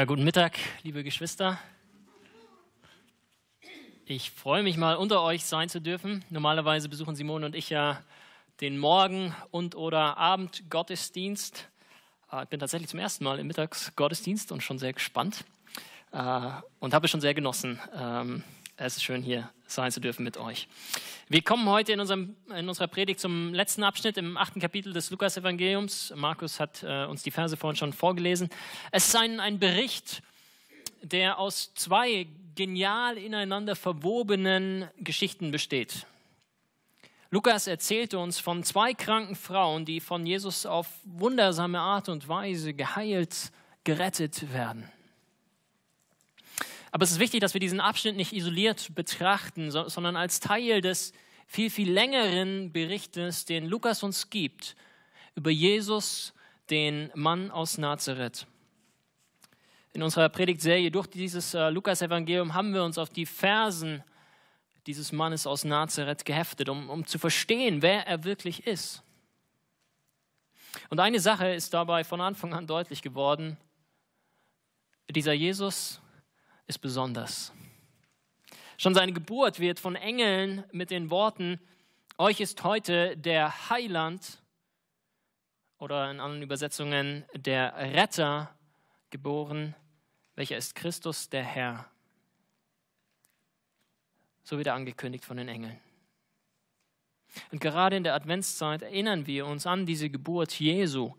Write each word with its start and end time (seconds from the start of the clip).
Ja, 0.00 0.06
guten 0.06 0.24
Mittag, 0.24 0.58
liebe 0.82 1.04
Geschwister. 1.04 1.56
Ich 4.06 4.32
freue 4.32 4.64
mich 4.64 4.76
mal 4.76 4.96
unter 4.96 5.22
euch 5.22 5.44
sein 5.44 5.68
zu 5.68 5.80
dürfen. 5.80 6.24
Normalerweise 6.30 6.88
besuchen 6.88 7.14
Simone 7.14 7.46
und 7.46 7.54
ich 7.54 7.70
ja 7.70 8.02
den 8.60 8.76
Morgen- 8.76 9.32
und 9.52 9.76
oder 9.76 10.16
Abendgottesdienst. 10.16 11.68
Ah, 12.28 12.42
ich 12.42 12.48
bin 12.48 12.58
tatsächlich 12.58 12.90
zum 12.90 12.98
ersten 12.98 13.22
Mal 13.22 13.38
im 13.38 13.46
Mittagsgottesdienst 13.46 14.50
und 14.50 14.64
schon 14.64 14.80
sehr 14.80 14.92
gespannt 14.92 15.44
äh, 16.10 16.50
und 16.80 16.92
habe 16.92 17.04
es 17.04 17.12
schon 17.12 17.20
sehr 17.20 17.34
genossen. 17.34 17.78
Es 18.76 18.96
ist 18.96 19.04
schön, 19.04 19.22
hier 19.22 19.50
sein 19.68 19.92
zu 19.92 20.00
dürfen 20.00 20.24
mit 20.24 20.36
euch. 20.36 20.66
Wir 21.28 21.42
kommen 21.42 21.68
heute 21.68 21.92
in, 21.92 22.00
unserem, 22.00 22.34
in 22.56 22.68
unserer 22.68 22.88
Predigt 22.88 23.20
zum 23.20 23.54
letzten 23.54 23.84
Abschnitt 23.84 24.16
im 24.16 24.36
achten 24.36 24.58
Kapitel 24.58 24.92
des 24.92 25.10
Lukas-Evangeliums. 25.10 26.12
Markus 26.16 26.58
hat 26.58 26.82
äh, 26.82 27.04
uns 27.04 27.22
die 27.22 27.30
Verse 27.30 27.56
vorhin 27.56 27.76
schon 27.76 27.92
vorgelesen. 27.92 28.50
Es 28.90 29.06
ist 29.06 29.14
ein, 29.14 29.38
ein 29.38 29.60
Bericht, 29.60 30.22
der 31.02 31.38
aus 31.38 31.72
zwei 31.74 32.26
genial 32.56 33.16
ineinander 33.16 33.76
verwobenen 33.76 34.88
Geschichten 34.98 35.52
besteht. 35.52 36.08
Lukas 37.30 37.68
erzählte 37.68 38.18
uns 38.18 38.40
von 38.40 38.64
zwei 38.64 38.92
kranken 38.92 39.36
Frauen, 39.36 39.84
die 39.84 40.00
von 40.00 40.26
Jesus 40.26 40.66
auf 40.66 40.88
wundersame 41.04 41.78
Art 41.78 42.08
und 42.08 42.26
Weise 42.26 42.74
geheilt, 42.74 43.52
gerettet 43.84 44.52
werden. 44.52 44.90
Aber 46.94 47.02
es 47.02 47.10
ist 47.10 47.18
wichtig, 47.18 47.40
dass 47.40 47.54
wir 47.54 47.60
diesen 47.60 47.80
Abschnitt 47.80 48.14
nicht 48.14 48.32
isoliert 48.32 48.94
betrachten, 48.94 49.72
sondern 49.72 50.14
als 50.14 50.38
Teil 50.38 50.80
des 50.80 51.12
viel, 51.48 51.68
viel 51.68 51.90
längeren 51.90 52.70
Berichtes, 52.70 53.44
den 53.44 53.66
Lukas 53.66 54.04
uns 54.04 54.30
gibt, 54.30 54.76
über 55.34 55.50
Jesus, 55.50 56.34
den 56.70 57.10
Mann 57.16 57.50
aus 57.50 57.78
Nazareth. 57.78 58.46
In 59.92 60.04
unserer 60.04 60.28
Predigtserie 60.28 60.92
durch 60.92 61.08
dieses 61.08 61.52
äh, 61.54 61.68
Lukas-Evangelium 61.68 62.54
haben 62.54 62.72
wir 62.72 62.84
uns 62.84 62.96
auf 62.96 63.10
die 63.10 63.26
Versen 63.26 64.04
dieses 64.86 65.10
Mannes 65.10 65.48
aus 65.48 65.64
Nazareth 65.64 66.24
geheftet, 66.24 66.68
um, 66.68 66.88
um 66.90 67.04
zu 67.04 67.18
verstehen, 67.18 67.82
wer 67.82 68.06
er 68.06 68.22
wirklich 68.22 68.68
ist. 68.68 69.02
Und 70.90 71.00
eine 71.00 71.18
Sache 71.18 71.48
ist 71.48 71.74
dabei 71.74 72.04
von 72.04 72.20
Anfang 72.20 72.54
an 72.54 72.68
deutlich 72.68 73.02
geworden. 73.02 73.56
Dieser 75.10 75.32
Jesus 75.32 76.00
ist 76.66 76.78
besonders. 76.78 77.52
Schon 78.76 78.94
seine 78.94 79.12
Geburt 79.12 79.60
wird 79.60 79.78
von 79.78 79.96
Engeln 79.96 80.64
mit 80.72 80.90
den 80.90 81.10
Worten, 81.10 81.60
euch 82.18 82.40
ist 82.40 82.62
heute 82.64 83.16
der 83.16 83.70
Heiland 83.70 84.42
oder 85.78 86.10
in 86.10 86.20
anderen 86.20 86.42
Übersetzungen 86.42 87.24
der 87.34 87.74
Retter 87.76 88.54
geboren, 89.10 89.74
welcher 90.34 90.56
ist 90.56 90.74
Christus 90.74 91.28
der 91.28 91.42
Herr. 91.42 91.88
So 94.42 94.58
wird 94.58 94.66
er 94.66 94.74
angekündigt 94.74 95.24
von 95.24 95.36
den 95.36 95.48
Engeln. 95.48 95.78
Und 97.50 97.60
gerade 97.60 97.96
in 97.96 98.04
der 98.04 98.14
Adventszeit 98.14 98.82
erinnern 98.82 99.26
wir 99.26 99.46
uns 99.46 99.66
an 99.66 99.86
diese 99.86 100.10
Geburt 100.10 100.52
Jesu, 100.58 101.14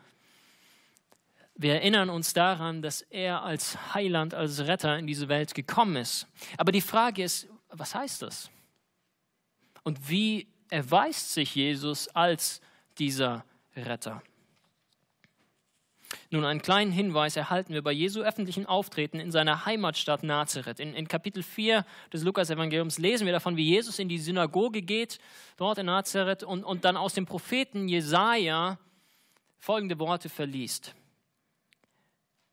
wir 1.58 1.76
erinnern 1.76 2.10
uns 2.10 2.34
daran, 2.34 2.82
dass 2.82 3.02
er 3.02 3.44
als 3.44 3.94
Heiland, 3.94 4.34
als 4.34 4.68
Retter 4.68 4.98
in 4.98 5.08
diese 5.08 5.30
Welt 5.30 5.56
gekommen 5.56 5.96
ist. 5.96 6.28
Aber 6.58 6.72
die 6.72 6.82
Frage 6.82 7.24
ist, 7.24 7.48
was 7.70 7.96
heißt 7.96 8.22
das? 8.22 8.50
Und 9.84 10.10
wie 10.10 10.48
erweist 10.70 11.34
sich 11.34 11.56
Jesus 11.56 12.10
als 12.10 12.62
dieser 12.98 13.46
Retter? 13.76 14.22
Nun, 16.30 16.44
einen 16.44 16.62
kleinen 16.62 16.92
Hinweis 16.92 17.36
erhalten 17.36 17.74
wir 17.74 17.82
bei 17.82 17.92
Jesu 17.92 18.22
öffentlichen 18.22 18.66
Auftreten 18.66 19.20
in 19.20 19.32
seiner 19.32 19.66
Heimatstadt 19.66 20.24
Nazareth. 20.24 20.80
In, 20.80 20.94
in 20.94 21.08
Kapitel 21.08 21.44
4 21.44 21.86
des 22.12 22.24
Lukas-Evangeliums 22.24 22.98
lesen 22.98 23.26
wir 23.26 23.34
davon, 23.34 23.58
wie 23.58 23.70
Jesus 23.70 24.00
in 24.00 24.10
die 24.10 24.18
Synagoge 24.18 24.82
geht, 24.82 25.20
dort 25.58 25.78
in 25.78 25.86
Nazareth, 25.86 26.44
und, 26.44 26.64
und 26.64 26.84
dann 26.84 26.98
aus 26.98 27.14
dem 27.14 27.26
Propheten 27.26 27.88
Jesaja 27.88 28.78
folgende 29.58 29.98
Worte 30.00 30.30
verliest. 30.30 30.94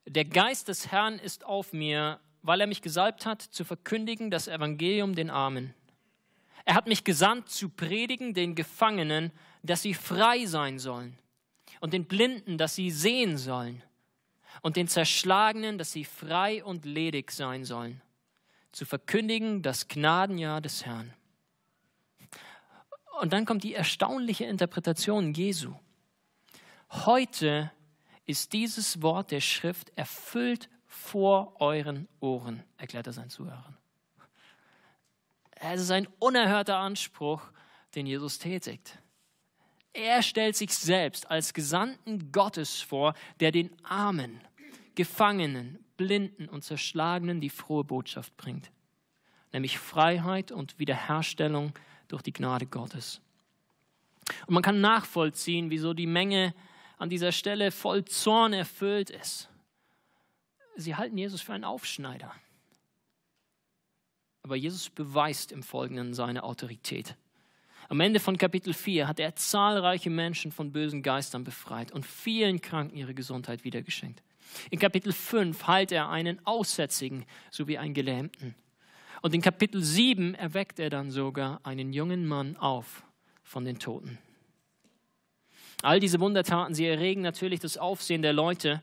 Der 0.06 0.24
Geist 0.24 0.68
des 0.68 0.90
Herrn 0.90 1.18
ist 1.18 1.44
auf 1.44 1.72
mir, 1.72 2.20
weil 2.42 2.60
er 2.60 2.66
mich 2.66 2.82
gesalbt 2.82 3.24
hat, 3.24 3.40
zu 3.40 3.64
verkündigen 3.64 4.30
das 4.30 4.48
Evangelium 4.48 5.14
den 5.14 5.30
Armen. 5.30 5.74
Er 6.64 6.74
hat 6.74 6.86
mich 6.86 7.04
gesandt, 7.04 7.48
zu 7.48 7.68
predigen 7.68 8.34
den 8.34 8.54
Gefangenen, 8.54 9.32
dass 9.62 9.82
sie 9.82 9.94
frei 9.94 10.46
sein 10.46 10.78
sollen, 10.78 11.16
und 11.80 11.92
den 11.92 12.04
Blinden, 12.04 12.58
dass 12.58 12.74
sie 12.74 12.90
sehen 12.90 13.36
sollen, 13.36 13.82
und 14.60 14.76
den 14.76 14.88
Zerschlagenen, 14.88 15.78
dass 15.78 15.92
sie 15.92 16.04
frei 16.04 16.62
und 16.64 16.84
ledig 16.84 17.30
sein 17.30 17.64
sollen, 17.64 18.00
zu 18.72 18.84
verkündigen 18.84 19.62
das 19.62 19.88
Gnadenjahr 19.88 20.60
des 20.60 20.84
Herrn. 20.84 21.14
Und 23.20 23.32
dann 23.32 23.44
kommt 23.44 23.62
die 23.62 23.74
erstaunliche 23.74 24.44
Interpretation 24.44 25.32
Jesu. 25.34 25.74
Heute 26.90 27.70
ist 28.32 28.54
dieses 28.54 29.02
Wort 29.02 29.30
der 29.30 29.40
Schrift 29.40 29.92
erfüllt 29.94 30.70
vor 30.86 31.60
euren 31.60 32.08
Ohren, 32.18 32.62
erklärt 32.78 33.06
er 33.06 33.12
seinen 33.12 33.28
Zuhörern. 33.28 33.76
Es 35.50 35.82
ist 35.82 35.90
ein 35.90 36.08
unerhörter 36.18 36.78
Anspruch, 36.78 37.42
den 37.94 38.06
Jesus 38.06 38.38
tätigt. 38.38 38.98
Er 39.92 40.22
stellt 40.22 40.56
sich 40.56 40.74
selbst 40.74 41.30
als 41.30 41.52
Gesandten 41.52 42.32
Gottes 42.32 42.80
vor, 42.80 43.12
der 43.40 43.52
den 43.52 43.70
Armen, 43.84 44.40
Gefangenen, 44.94 45.84
Blinden 45.98 46.48
und 46.48 46.64
Zerschlagenen 46.64 47.42
die 47.42 47.50
frohe 47.50 47.84
Botschaft 47.84 48.34
bringt, 48.38 48.72
nämlich 49.52 49.78
Freiheit 49.78 50.50
und 50.50 50.78
Wiederherstellung 50.78 51.74
durch 52.08 52.22
die 52.22 52.32
Gnade 52.32 52.64
Gottes. 52.64 53.20
Und 54.46 54.54
man 54.54 54.62
kann 54.62 54.80
nachvollziehen, 54.80 55.68
wieso 55.68 55.92
die 55.92 56.06
Menge 56.06 56.54
an 57.02 57.08
dieser 57.08 57.32
Stelle 57.32 57.72
voll 57.72 58.04
Zorn 58.04 58.52
erfüllt 58.52 59.10
ist. 59.10 59.48
Sie 60.76 60.94
halten 60.94 61.18
Jesus 61.18 61.42
für 61.42 61.52
einen 61.52 61.64
Aufschneider. 61.64 62.32
Aber 64.44 64.54
Jesus 64.54 64.88
beweist 64.88 65.50
im 65.50 65.64
Folgenden 65.64 66.14
seine 66.14 66.44
Autorität. 66.44 67.16
Am 67.88 67.98
Ende 67.98 68.20
von 68.20 68.38
Kapitel 68.38 68.72
4 68.72 69.08
hat 69.08 69.18
er 69.18 69.34
zahlreiche 69.34 70.10
Menschen 70.10 70.52
von 70.52 70.70
bösen 70.70 71.02
Geistern 71.02 71.42
befreit 71.42 71.90
und 71.90 72.06
vielen 72.06 72.60
Kranken 72.60 72.96
ihre 72.96 73.14
Gesundheit 73.14 73.64
wiedergeschenkt. 73.64 74.22
In 74.70 74.78
Kapitel 74.78 75.12
5 75.12 75.66
heilt 75.66 75.90
er 75.90 76.08
einen 76.08 76.38
Aussätzigen 76.46 77.26
sowie 77.50 77.78
einen 77.78 77.94
Gelähmten. 77.94 78.54
Und 79.22 79.34
in 79.34 79.42
Kapitel 79.42 79.82
7 79.82 80.36
erweckt 80.36 80.78
er 80.78 80.88
dann 80.88 81.10
sogar 81.10 81.60
einen 81.64 81.92
jungen 81.92 82.28
Mann 82.28 82.56
auf 82.56 83.02
von 83.42 83.64
den 83.64 83.80
Toten. 83.80 84.18
All 85.82 85.98
diese 85.98 86.20
Wundertaten, 86.20 86.74
sie 86.74 86.86
erregen 86.86 87.22
natürlich 87.22 87.58
das 87.58 87.76
Aufsehen 87.76 88.22
der 88.22 88.32
Leute. 88.32 88.82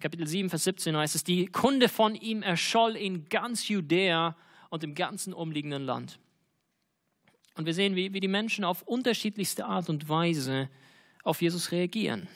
Kapitel 0.00 0.26
7, 0.26 0.48
Vers 0.48 0.64
17 0.64 0.96
heißt 0.96 1.14
es, 1.14 1.22
die 1.22 1.46
Kunde 1.46 1.88
von 1.90 2.14
ihm 2.14 2.42
erscholl 2.42 2.96
in 2.96 3.28
ganz 3.28 3.68
Judäa 3.68 4.34
und 4.70 4.82
im 4.82 4.94
ganzen 4.94 5.34
umliegenden 5.34 5.84
Land. 5.84 6.18
Und 7.56 7.66
wir 7.66 7.74
sehen, 7.74 7.94
wie, 7.94 8.14
wie 8.14 8.20
die 8.20 8.28
Menschen 8.28 8.64
auf 8.64 8.80
unterschiedlichste 8.82 9.66
Art 9.66 9.90
und 9.90 10.08
Weise 10.08 10.70
auf 11.24 11.42
Jesus 11.42 11.72
reagieren. 11.72 12.26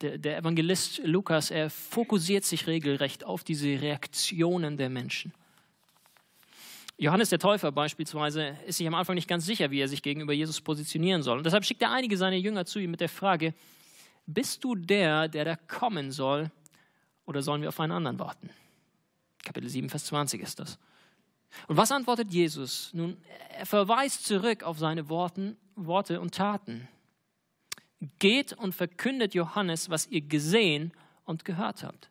Der, 0.00 0.16
der 0.16 0.38
Evangelist 0.38 1.02
Lukas, 1.04 1.50
er 1.50 1.68
fokussiert 1.68 2.44
sich 2.44 2.66
regelrecht 2.66 3.24
auf 3.24 3.44
diese 3.44 3.68
Reaktionen 3.82 4.78
der 4.78 4.88
Menschen. 4.88 5.34
Johannes 7.02 7.30
der 7.30 7.40
Täufer 7.40 7.72
beispielsweise 7.72 8.56
ist 8.64 8.76
sich 8.76 8.86
am 8.86 8.94
Anfang 8.94 9.16
nicht 9.16 9.26
ganz 9.26 9.44
sicher, 9.44 9.72
wie 9.72 9.80
er 9.80 9.88
sich 9.88 10.04
gegenüber 10.04 10.32
Jesus 10.32 10.60
positionieren 10.60 11.24
soll. 11.24 11.38
Und 11.38 11.44
deshalb 11.44 11.64
schickt 11.64 11.82
er 11.82 11.90
einige 11.90 12.16
seiner 12.16 12.36
Jünger 12.36 12.64
zu 12.64 12.78
ihm 12.78 12.92
mit 12.92 13.00
der 13.00 13.08
Frage, 13.08 13.54
bist 14.24 14.62
du 14.62 14.76
der, 14.76 15.26
der 15.26 15.44
da 15.44 15.56
kommen 15.56 16.12
soll, 16.12 16.52
oder 17.26 17.42
sollen 17.42 17.60
wir 17.60 17.70
auf 17.70 17.80
einen 17.80 17.90
anderen 17.90 18.20
warten? 18.20 18.50
Kapitel 19.42 19.68
7, 19.68 19.90
Vers 19.90 20.04
20 20.04 20.42
ist 20.42 20.60
das. 20.60 20.78
Und 21.66 21.76
was 21.76 21.90
antwortet 21.90 22.32
Jesus? 22.32 22.90
Nun, 22.92 23.16
er 23.58 23.66
verweist 23.66 24.24
zurück 24.24 24.62
auf 24.62 24.78
seine 24.78 25.08
Worten, 25.08 25.56
Worte 25.74 26.20
und 26.20 26.36
Taten. 26.36 26.86
Geht 28.20 28.52
und 28.52 28.76
verkündet 28.76 29.34
Johannes, 29.34 29.90
was 29.90 30.06
ihr 30.06 30.20
gesehen 30.20 30.92
und 31.24 31.44
gehört 31.44 31.82
habt. 31.82 32.10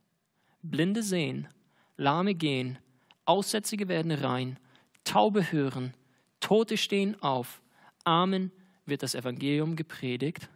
Blinde 0.61 1.01
sehen, 1.01 1.47
Lahme 1.95 2.33
gehen, 2.35 2.77
Aussätzige 3.23 3.87
werden 3.87 4.11
rein, 4.11 4.59
Taube 5.03 5.51
hören, 5.51 5.93
Tote 6.39 6.77
stehen 6.77 7.21
auf, 7.21 7.61
Amen 8.03 8.51
wird 8.85 9.03
das 9.03 9.15
Evangelium 9.15 9.75
gepredigt. 9.75 10.49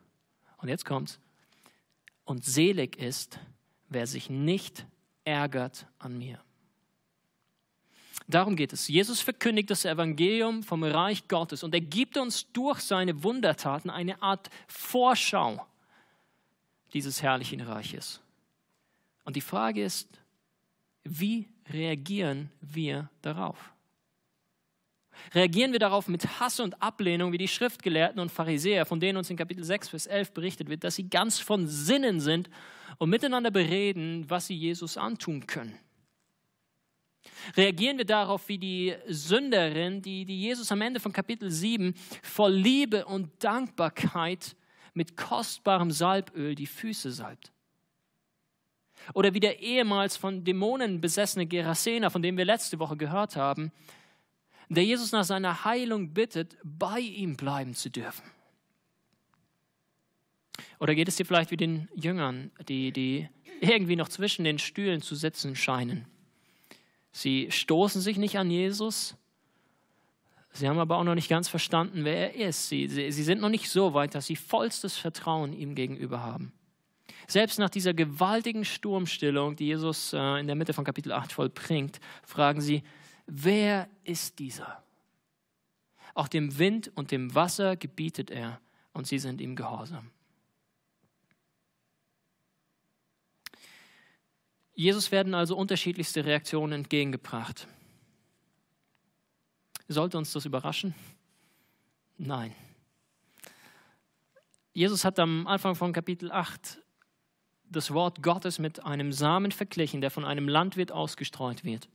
Und 0.58 0.70
jetzt 0.70 0.86
kommt's. 0.86 1.20
Und 2.24 2.44
selig 2.44 2.98
ist, 2.98 3.40
wer 3.90 4.08
sich 4.08 4.30
nicht 4.30 4.86
ärgert 5.24 5.88
an 6.00 6.18
mir. 6.18 6.40
Darum 8.28 8.56
geht 8.56 8.74
es. 8.74 8.88
Jesus 8.88 9.22
verkündigt 9.22 9.70
das 9.70 9.86
Evangelium 9.86 10.64
vom 10.64 10.84
Reich 10.84 11.28
Gottes 11.28 11.64
und 11.64 11.76
er 11.76 11.82
gibt 11.82 12.18
uns 12.18 12.52
durch 12.52 12.80
seine 12.80 13.22
Wundertaten 13.24 13.92
eine 13.92 14.22
Art 14.24 14.50
Vorschau 14.68 15.66
dieses 16.94 17.22
herrlichen 17.22 17.62
Reiches. 17.62 18.22
Und 19.24 19.36
die 19.36 19.42
Frage 19.42 19.84
ist, 19.84 20.08
Wie 21.04 21.48
reagieren 21.70 22.50
wir 22.62 23.12
darauf? 23.22 23.75
Reagieren 25.34 25.72
wir 25.72 25.80
darauf 25.80 26.08
mit 26.08 26.40
Hass 26.40 26.60
und 26.60 26.82
Ablehnung, 26.82 27.32
wie 27.32 27.38
die 27.38 27.48
Schriftgelehrten 27.48 28.20
und 28.20 28.32
Pharisäer, 28.32 28.86
von 28.86 29.00
denen 29.00 29.18
uns 29.18 29.30
in 29.30 29.38
Kapitel 29.38 29.64
6, 29.64 29.90
Vers 29.90 30.08
11 30.08 30.34
berichtet 30.34 30.70
wird, 30.70 30.84
dass 30.84 30.96
sie 30.96 31.10
ganz 31.10 31.40
von 31.40 31.68
Sinnen 31.68 32.20
sind 32.20 32.50
und 32.98 33.10
miteinander 33.10 33.52
bereden, 33.52 34.26
was 34.30 34.48
sie 34.48 34.56
Jesus 34.56 34.98
antun 34.98 35.48
können? 35.48 35.78
Reagieren 37.56 37.98
wir 37.98 38.06
darauf 38.06 38.48
wie 38.48 38.58
die 38.58 38.96
Sünderin, 39.08 40.02
die, 40.02 40.26
die 40.26 40.42
Jesus 40.42 40.72
am 40.72 40.82
Ende 40.82 41.00
von 41.00 41.14
Kapitel 41.14 41.50
7 41.50 41.94
voll 42.22 42.54
Liebe 42.54 43.06
und 43.06 43.32
Dankbarkeit 43.44 44.56
mit 44.94 45.18
kostbarem 45.18 45.92
Salböl 45.92 46.56
die 46.56 46.68
Füße 46.68 47.12
salbt? 47.12 47.52
Oder 49.14 49.34
wie 49.34 49.40
der 49.40 49.60
ehemals 49.60 50.18
von 50.18 50.44
Dämonen 50.44 51.02
besessene 51.02 51.46
Gerasena, 51.46 52.10
von 52.10 52.22
dem 52.22 52.38
wir 52.38 52.46
letzte 52.46 52.80
Woche 52.80 52.98
gehört 52.98 53.36
haben, 53.36 53.72
der 54.70 54.84
Jesus 54.84 55.12
nach 55.12 55.24
seiner 55.24 55.66
Heilung 55.66 56.14
bittet, 56.14 56.58
bei 56.64 57.00
ihm 57.00 57.36
bleiben 57.36 57.76
zu 57.76 57.90
dürfen. 57.90 58.24
Oder 60.80 60.96
geht 60.96 61.08
es 61.08 61.16
dir 61.16 61.26
vielleicht 61.26 61.52
wie 61.52 61.58
den 61.58 61.90
Jüngern, 61.96 62.52
die, 62.68 62.92
die 62.92 63.30
irgendwie 63.62 63.96
noch 63.96 64.10
zwischen 64.10 64.44
den 64.44 64.60
Stühlen 64.60 65.02
zu 65.02 65.16
sitzen 65.16 65.56
scheinen? 65.56 66.06
Sie 67.12 67.50
stoßen 67.50 68.02
sich 68.02 68.18
nicht 68.18 68.38
an 68.38 68.52
Jesus, 68.52 69.16
sie 70.52 70.68
haben 70.68 70.80
aber 70.80 70.98
auch 70.98 71.04
noch 71.04 71.16
nicht 71.16 71.30
ganz 71.30 71.48
verstanden, 71.48 72.04
wer 72.04 72.36
er 72.36 72.50
ist. 72.50 72.68
Sie, 72.68 72.88
sie, 72.88 73.12
sie 73.12 73.24
sind 73.24 73.42
noch 73.42 73.50
nicht 73.50 73.70
so 73.70 73.94
weit, 73.94 74.16
dass 74.16 74.26
sie 74.26 74.36
vollstes 74.36 74.98
Vertrauen 74.98 75.54
ihm 75.54 75.76
gegenüber 75.76 76.22
haben. 76.24 76.52
Selbst 77.28 77.58
nach 77.58 77.70
dieser 77.70 77.94
gewaltigen 77.94 78.66
Sturmstillung, 78.66 79.56
die 79.56 79.68
Jesus 79.68 80.14
äh, 80.14 80.40
in 80.40 80.48
der 80.48 80.56
Mitte 80.56 80.74
von 80.74 80.86
Kapitel 80.86 81.12
8 81.12 81.32
vollbringt, 81.32 82.00
fragen 82.24 82.62
sie, 82.62 82.84
wer 83.26 83.90
ist 84.04 84.40
dieser? 84.40 84.84
Auch 86.14 86.28
dem 86.28 86.58
Wind 86.58 86.92
und 86.96 87.12
dem 87.12 87.36
Wasser 87.36 87.76
gebietet 87.76 88.32
er 88.32 88.60
und 88.94 89.08
sie 89.08 89.20
sind 89.20 89.42
ihm 89.42 89.56
gehorsam. 89.56 90.12
Jesus 94.74 95.12
werden 95.12 95.34
also 95.34 95.56
unterschiedlichste 95.56 96.26
Reaktionen 96.26 96.74
entgegengebracht. 96.74 97.68
Sollte 99.88 100.18
uns 100.18 100.34
das 100.34 100.46
überraschen? 100.46 100.94
Nein. 102.18 102.54
Jesus 104.74 105.06
hat 105.06 105.20
am 105.20 105.48
Anfang 105.48 105.76
von 105.76 105.94
Kapitel 105.94 106.32
8 106.32 106.82
das 107.70 107.92
Wort 107.92 108.22
Gottes 108.22 108.60
mit 108.60 108.84
einem 108.84 109.12
Samen 109.12 109.52
verglichen, 109.52 110.02
der 110.02 110.12
von 110.12 110.26
einem 110.26 110.50
Landwirt 110.50 110.92
ausgestreut 110.92 111.64
wird. 111.64 111.88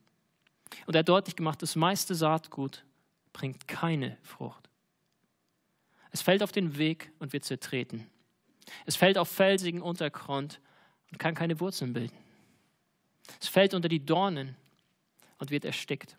Und 0.87 0.95
er 0.95 1.01
hat 1.01 1.09
deutlich 1.09 1.37
gemacht, 1.37 1.63
das 1.63 1.77
meiste 1.77 2.15
Saatgut 2.15 2.85
bringt 3.33 3.69
keine 3.69 4.17
Frucht. 4.23 4.69
Es 6.11 6.23
fällt 6.23 6.43
auf 6.43 6.53
den 6.53 6.79
Weg 6.79 7.13
und 7.19 7.33
wird 7.33 7.45
zertreten. 7.45 8.09
Es 8.87 8.97
fällt 8.97 9.19
auf 9.19 9.29
felsigen 9.29 9.83
Untergrund 9.83 10.61
und 11.11 11.19
kann 11.19 11.35
keine 11.35 11.61
Wurzeln 11.61 11.93
bilden. 11.93 12.17
Es 13.41 13.49
fällt 13.49 13.75
unter 13.75 13.89
die 13.89 14.05
Dornen 14.05 14.57
und 15.39 15.51
wird 15.51 15.65
erstickt. 15.65 16.17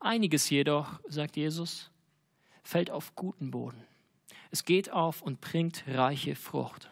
Einiges 0.00 0.50
jedoch, 0.50 1.00
sagt 1.08 1.36
Jesus, 1.36 1.90
fällt 2.62 2.90
auf 2.90 3.14
guten 3.14 3.50
Boden. 3.50 3.84
Es 4.50 4.64
geht 4.64 4.90
auf 4.90 5.22
und 5.22 5.40
bringt 5.40 5.84
reiche 5.86 6.36
Frucht. 6.36 6.90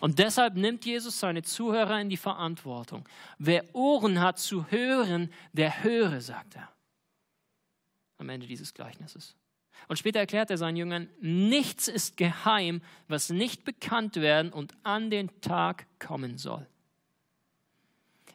Und 0.00 0.18
deshalb 0.18 0.54
nimmt 0.54 0.84
Jesus 0.84 1.20
seine 1.20 1.42
Zuhörer 1.42 2.00
in 2.00 2.08
die 2.08 2.16
Verantwortung. 2.16 3.08
Wer 3.38 3.74
Ohren 3.74 4.20
hat 4.20 4.38
zu 4.38 4.70
hören, 4.70 5.30
der 5.52 5.84
höre, 5.84 6.20
sagt 6.20 6.56
er 6.56 6.68
am 8.18 8.28
Ende 8.28 8.46
dieses 8.46 8.74
Gleichnisses. 8.74 9.36
Und 9.88 9.98
später 9.98 10.18
erklärt 10.18 10.50
er 10.50 10.56
seinen 10.56 10.76
Jüngern, 10.76 11.08
nichts 11.20 11.88
ist 11.88 12.16
geheim, 12.16 12.80
was 13.08 13.30
nicht 13.30 13.64
bekannt 13.64 14.16
werden 14.16 14.52
und 14.52 14.74
an 14.82 15.10
den 15.10 15.30
Tag 15.40 15.86
kommen 15.98 16.38
soll. 16.38 16.66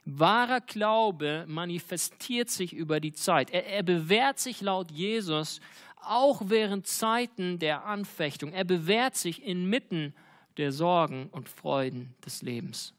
Wahrer 0.05 0.61
Glaube 0.61 1.45
manifestiert 1.47 2.49
sich 2.49 2.73
über 2.73 2.99
die 2.99 3.13
Zeit. 3.13 3.51
Er, 3.51 3.65
er, 3.65 3.83
bewährt 3.83 4.39
sich 4.39 4.61
laut 4.61 4.91
Jesus 4.91 5.59
auch 6.01 6.43
während 6.45 6.87
Zeiten 6.87 7.59
der 7.59 7.85
Anfechtung. 7.85 8.51
Er 8.51 8.63
bewährt 8.63 9.15
sich 9.15 9.43
inmitten 9.43 10.13
der 10.59 10.71
Sorgen 10.71 11.29
und 11.31 11.49
Freuden 11.49 12.13
des 12.25 12.41
Lebens. 12.41 12.93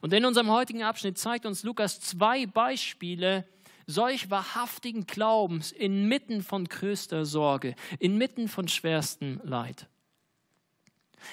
Und 0.00 0.12
in 0.12 0.24
unserem 0.24 0.50
heutigen 0.50 0.82
Abschnitt 0.82 1.18
zeigt 1.18 1.46
uns 1.46 1.62
Lukas 1.62 2.00
zwei 2.00 2.46
Beispiele 2.46 3.46
solch 3.86 4.30
wahrhaftigen 4.30 5.06
Glaubens 5.06 5.72
inmitten 5.72 6.42
von 6.42 6.66
größter 6.66 7.24
Sorge, 7.24 7.74
inmitten 7.98 8.48
von 8.48 8.68
schwerstem 8.68 9.40
Leid. 9.42 9.88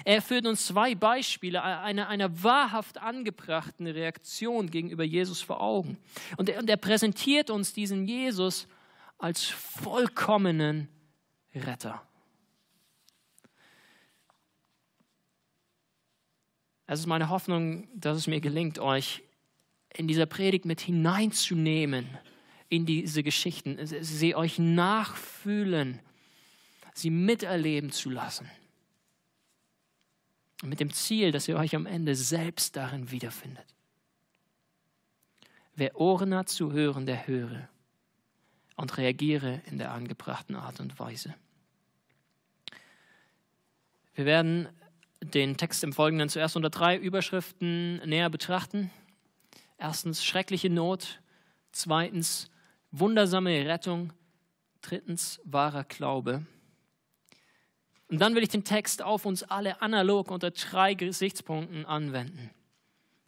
Er 0.04 0.22
führt 0.22 0.48
uns 0.48 0.66
zwei 0.66 0.96
Beispiele 0.96 1.62
einer, 1.62 2.08
einer 2.08 2.44
wahrhaft 2.44 2.98
angebrachten 2.98 3.88
Reaktion 3.88 4.72
gegenüber 4.72 5.04
Jesus 5.04 5.42
vor 5.42 5.62
Augen. 5.62 5.98
Und 6.38 6.50
er, 6.50 6.60
und 6.60 6.70
er 6.70 6.78
präsentiert 6.78 7.50
uns 7.50 7.74
diesen 7.74 8.06
Jesus 8.08 8.68
als 9.18 9.44
vollkommenen 9.44 10.90
Retter. 11.54 12.02
Es 16.88 17.00
ist 17.00 17.06
meine 17.08 17.30
Hoffnung, 17.30 17.88
dass 17.96 18.18
es 18.18 18.28
mir 18.28 18.42
gelingt, 18.42 18.80
euch 18.80 19.24
in 19.94 20.08
dieser 20.08 20.26
Predigt 20.26 20.66
mit 20.66 20.82
hineinzunehmen 20.82 22.08
in 22.70 22.86
diese 22.86 23.24
Geschichten, 23.24 23.78
sie 23.86 24.36
euch 24.36 24.60
nachfühlen, 24.60 26.00
sie 26.94 27.10
miterleben 27.10 27.92
zu 27.92 28.10
lassen. 28.10 28.50
Mit 30.64 30.80
dem 30.80 30.92
Ziel, 30.92 31.32
dass 31.32 31.48
ihr 31.48 31.58
euch 31.58 31.76
am 31.76 31.86
Ende 31.86 32.16
selbst 32.16 32.76
darin 32.76 33.12
wiederfindet. 33.12 33.66
Wer 35.76 36.00
Ohren 36.00 36.34
hat 36.34 36.50
zu 36.50 36.72
hören, 36.72 37.06
der 37.06 37.28
höre 37.28 37.70
und 38.76 38.98
reagiere 38.98 39.62
in 39.70 39.78
der 39.78 39.92
angebrachten 39.92 40.56
Art 40.56 40.80
und 40.80 40.98
Weise. 41.00 41.36
Wir 44.16 44.26
werden 44.26 44.70
den 45.22 45.58
Text 45.58 45.84
im 45.84 45.94
Folgenden 45.94 46.30
zuerst 46.30 46.56
unter 46.56 46.70
drei 46.70 46.98
Überschriften 46.98 47.98
näher 48.08 48.30
betrachten. 48.30 48.92
Erstens 49.78 50.24
schreckliche 50.24 50.70
Not, 50.70 51.22
zweitens 51.72 52.50
wundersame 52.92 53.66
Rettung, 53.66 54.14
drittens 54.82 55.42
wahrer 55.44 55.84
Glaube. 55.84 56.46
Und 58.08 58.20
dann 58.20 58.36
will 58.36 58.44
ich 58.44 58.50
den 58.50 58.64
Text 58.64 59.02
auf 59.02 59.26
uns 59.26 59.44
alle 59.44 59.82
analog 59.82 60.32
unter 60.32 60.52
drei 60.52 60.94
Gesichtspunkten 60.94 61.86
anwenden. 61.86 62.52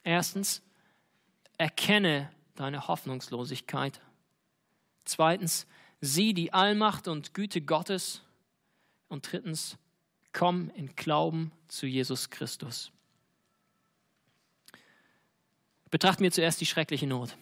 Erstens, 0.03 0.61
erkenne 1.57 2.29
deine 2.55 2.87
Hoffnungslosigkeit. 2.87 3.99
Zweitens, 5.05 5.67
sieh 6.01 6.33
die 6.33 6.53
Allmacht 6.53 7.07
und 7.07 7.33
Güte 7.33 7.61
Gottes. 7.61 8.21
Und 9.07 9.31
drittens, 9.31 9.77
komm 10.37 10.69
in 10.75 10.95
Glauben 10.95 11.51
zu 11.67 11.87
Jesus 11.87 12.29
Christus. 12.29 12.91
Betrachten 15.89 16.21
wir 16.21 16.31
zuerst 16.31 16.61
die 16.61 16.67
schreckliche 16.67 17.07
Not. 17.07 17.35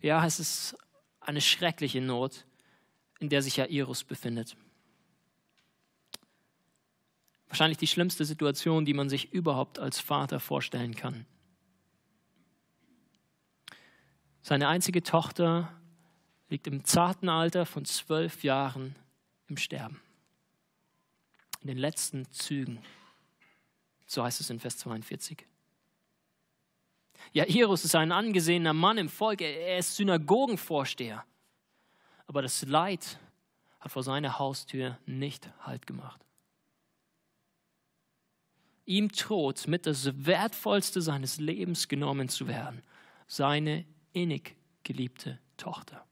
Ja, 0.00 0.24
es 0.24 0.40
ist 0.40 0.78
eine 1.20 1.42
schreckliche 1.42 2.00
Not, 2.00 2.46
in 3.18 3.28
der 3.28 3.42
sich 3.42 3.56
Jairus 3.56 4.02
befindet. 4.02 4.56
Wahrscheinlich 7.48 7.76
die 7.76 7.86
schlimmste 7.86 8.24
Situation, 8.24 8.86
die 8.86 8.94
man 8.94 9.10
sich 9.10 9.34
überhaupt 9.34 9.78
als 9.78 10.00
Vater 10.00 10.40
vorstellen 10.40 10.96
kann. 10.96 11.26
Seine 14.40 14.68
einzige 14.68 15.02
Tochter 15.02 15.70
liegt 16.48 16.66
im 16.66 16.86
zarten 16.86 17.28
Alter 17.28 17.66
von 17.66 17.84
zwölf 17.84 18.42
Jahren 18.42 18.96
im 19.48 19.56
Sterben. 19.56 20.00
In 21.62 21.68
den 21.68 21.78
letzten 21.78 22.30
Zügen. 22.32 22.78
So 24.06 24.22
heißt 24.22 24.40
es 24.40 24.50
in 24.50 24.60
Vers 24.60 24.78
42. 24.78 25.46
Jairus 27.32 27.84
ist 27.84 27.94
ein 27.94 28.12
angesehener 28.12 28.72
Mann 28.72 28.98
im 28.98 29.08
Volk, 29.08 29.40
er 29.40 29.78
ist 29.78 29.96
Synagogenvorsteher. 29.96 31.24
Aber 32.26 32.42
das 32.42 32.62
Leid 32.62 33.18
hat 33.80 33.92
vor 33.92 34.02
seiner 34.02 34.38
Haustür 34.38 34.98
nicht 35.06 35.50
Halt 35.60 35.86
gemacht. 35.86 36.24
Ihm 38.86 39.08
droht 39.08 39.68
mit 39.68 39.84
das 39.84 40.24
Wertvollste 40.24 41.02
seines 41.02 41.38
Lebens 41.38 41.88
genommen 41.88 42.30
zu 42.30 42.48
werden, 42.48 42.82
seine 43.26 43.84
innig 44.14 44.56
geliebte 44.82 45.38
Tochter. 45.58 46.07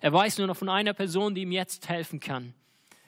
Er 0.00 0.12
weiß 0.12 0.38
nur 0.38 0.46
noch 0.46 0.56
von 0.56 0.68
einer 0.68 0.94
Person, 0.94 1.34
die 1.34 1.42
ihm 1.42 1.52
jetzt 1.52 1.88
helfen 1.88 2.20
kann. 2.20 2.54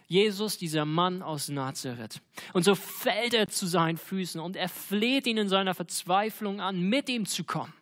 Jesus, 0.07 0.59
dieser 0.59 0.85
Mann 0.85 1.23
aus 1.23 1.49
Nazareth. 1.49 2.21
Und 2.53 2.65
so 2.65 2.75
fällt 2.75 3.35
er 3.35 3.49
zu 3.49 3.67
seinen 3.67 3.97
Füßen 3.97 4.41
und 4.41 4.57
er 4.57 4.69
fleht 4.69 5.27
ihn 5.27 5.39
in 5.39 5.49
seiner 5.49 5.75
Verzweiflung 5.75 6.61
an, 6.61 6.81
mit 6.81 7.09
ihm 7.09 7.27
zu 7.27 7.45
kommen. 7.45 7.73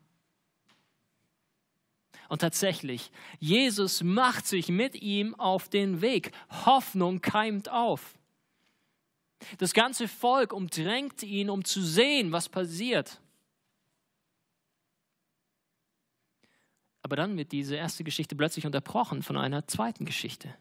Und 2.29 2.41
tatsächlich, 2.41 3.11
Jesus 3.41 4.03
macht 4.03 4.47
sich 4.47 4.69
mit 4.69 4.95
ihm 5.03 5.35
auf 5.35 5.69
den 5.69 6.01
Weg. 6.01 6.33
Hoffnung 6.65 7.21
keimt 7.21 7.69
auf. 7.71 8.15
Das 9.59 9.75
ganze 9.75 10.09
Volk 10.09 10.53
umdrängt 10.53 11.23
ihn, 11.23 11.51
um 11.51 11.65
zu 11.65 11.83
sehen, 11.83 12.33
was 12.33 12.49
passiert. 12.49 13.21
Aber 17.03 17.17
dann 17.17 17.37
wird 17.37 17.53
diese 17.53 17.77
erste 17.77 18.05
Geschichte 18.05 18.37
plötzlich 18.37 18.65
unterbrochen 18.65 19.23
von 19.23 19.37
einer 19.37 19.67
zweiten 19.67 20.05
Geschichte. 20.05 20.55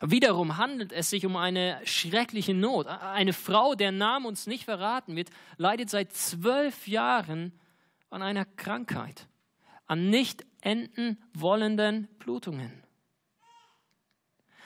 Wiederum 0.00 0.58
handelt 0.58 0.92
es 0.92 1.10
sich 1.10 1.24
um 1.24 1.36
eine 1.36 1.80
schreckliche 1.84 2.52
Not. 2.52 2.86
Eine 2.86 3.32
Frau, 3.32 3.74
der 3.74 3.92
Name 3.92 4.28
uns 4.28 4.46
nicht 4.46 4.64
verraten 4.64 5.16
wird, 5.16 5.30
leidet 5.56 5.88
seit 5.88 6.12
zwölf 6.12 6.86
Jahren 6.86 7.52
an 8.10 8.22
einer 8.22 8.44
Krankheit, 8.44 9.26
an 9.86 10.10
nicht 10.10 10.44
enden 10.60 11.22
wollenden 11.32 12.08
Blutungen. 12.18 12.82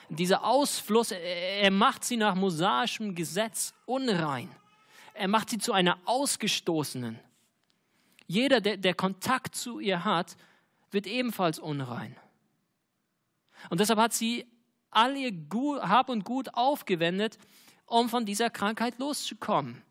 Dieser 0.09 0.43
Ausfluss, 0.43 1.11
er 1.11 1.71
macht 1.71 2.03
sie 2.03 2.17
nach 2.17 2.33
mosaischem 2.33 3.13
Gesetz 3.13 3.73
unrein. 3.85 4.49
Er 5.13 5.27
macht 5.27 5.51
sie 5.51 5.59
zu 5.59 5.71
einer 5.71 5.99
Ausgestoßenen. 6.05 7.19
Jeder, 8.29 8.61
der, 8.61 8.77
der 8.77 8.93
Kontakt 8.93 9.55
zu 9.55 9.79
ihr 9.79 10.05
hat, 10.05 10.37
wird 10.91 11.07
ebenfalls 11.07 11.57
unrein. 11.57 12.15
Und 13.71 13.79
deshalb 13.79 13.97
hat 13.97 14.13
sie 14.13 14.45
all 14.91 15.17
ihr 15.17 15.33
Hab 15.81 16.09
und 16.09 16.25
Gut 16.25 16.53
aufgewendet, 16.53 17.39
um 17.87 18.07
von 18.07 18.27
dieser 18.27 18.51
Krankheit 18.51 18.99
loszukommen, 18.99 19.81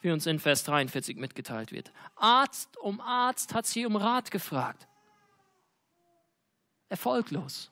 wie 0.00 0.10
uns 0.10 0.24
in 0.24 0.38
Vers 0.38 0.64
43 0.64 1.18
mitgeteilt 1.18 1.72
wird. 1.72 1.92
Arzt 2.16 2.78
um 2.78 3.02
Arzt 3.02 3.52
hat 3.52 3.66
sie 3.66 3.84
um 3.84 3.96
Rat 3.96 4.30
gefragt. 4.30 4.88
Erfolglos. 6.88 7.70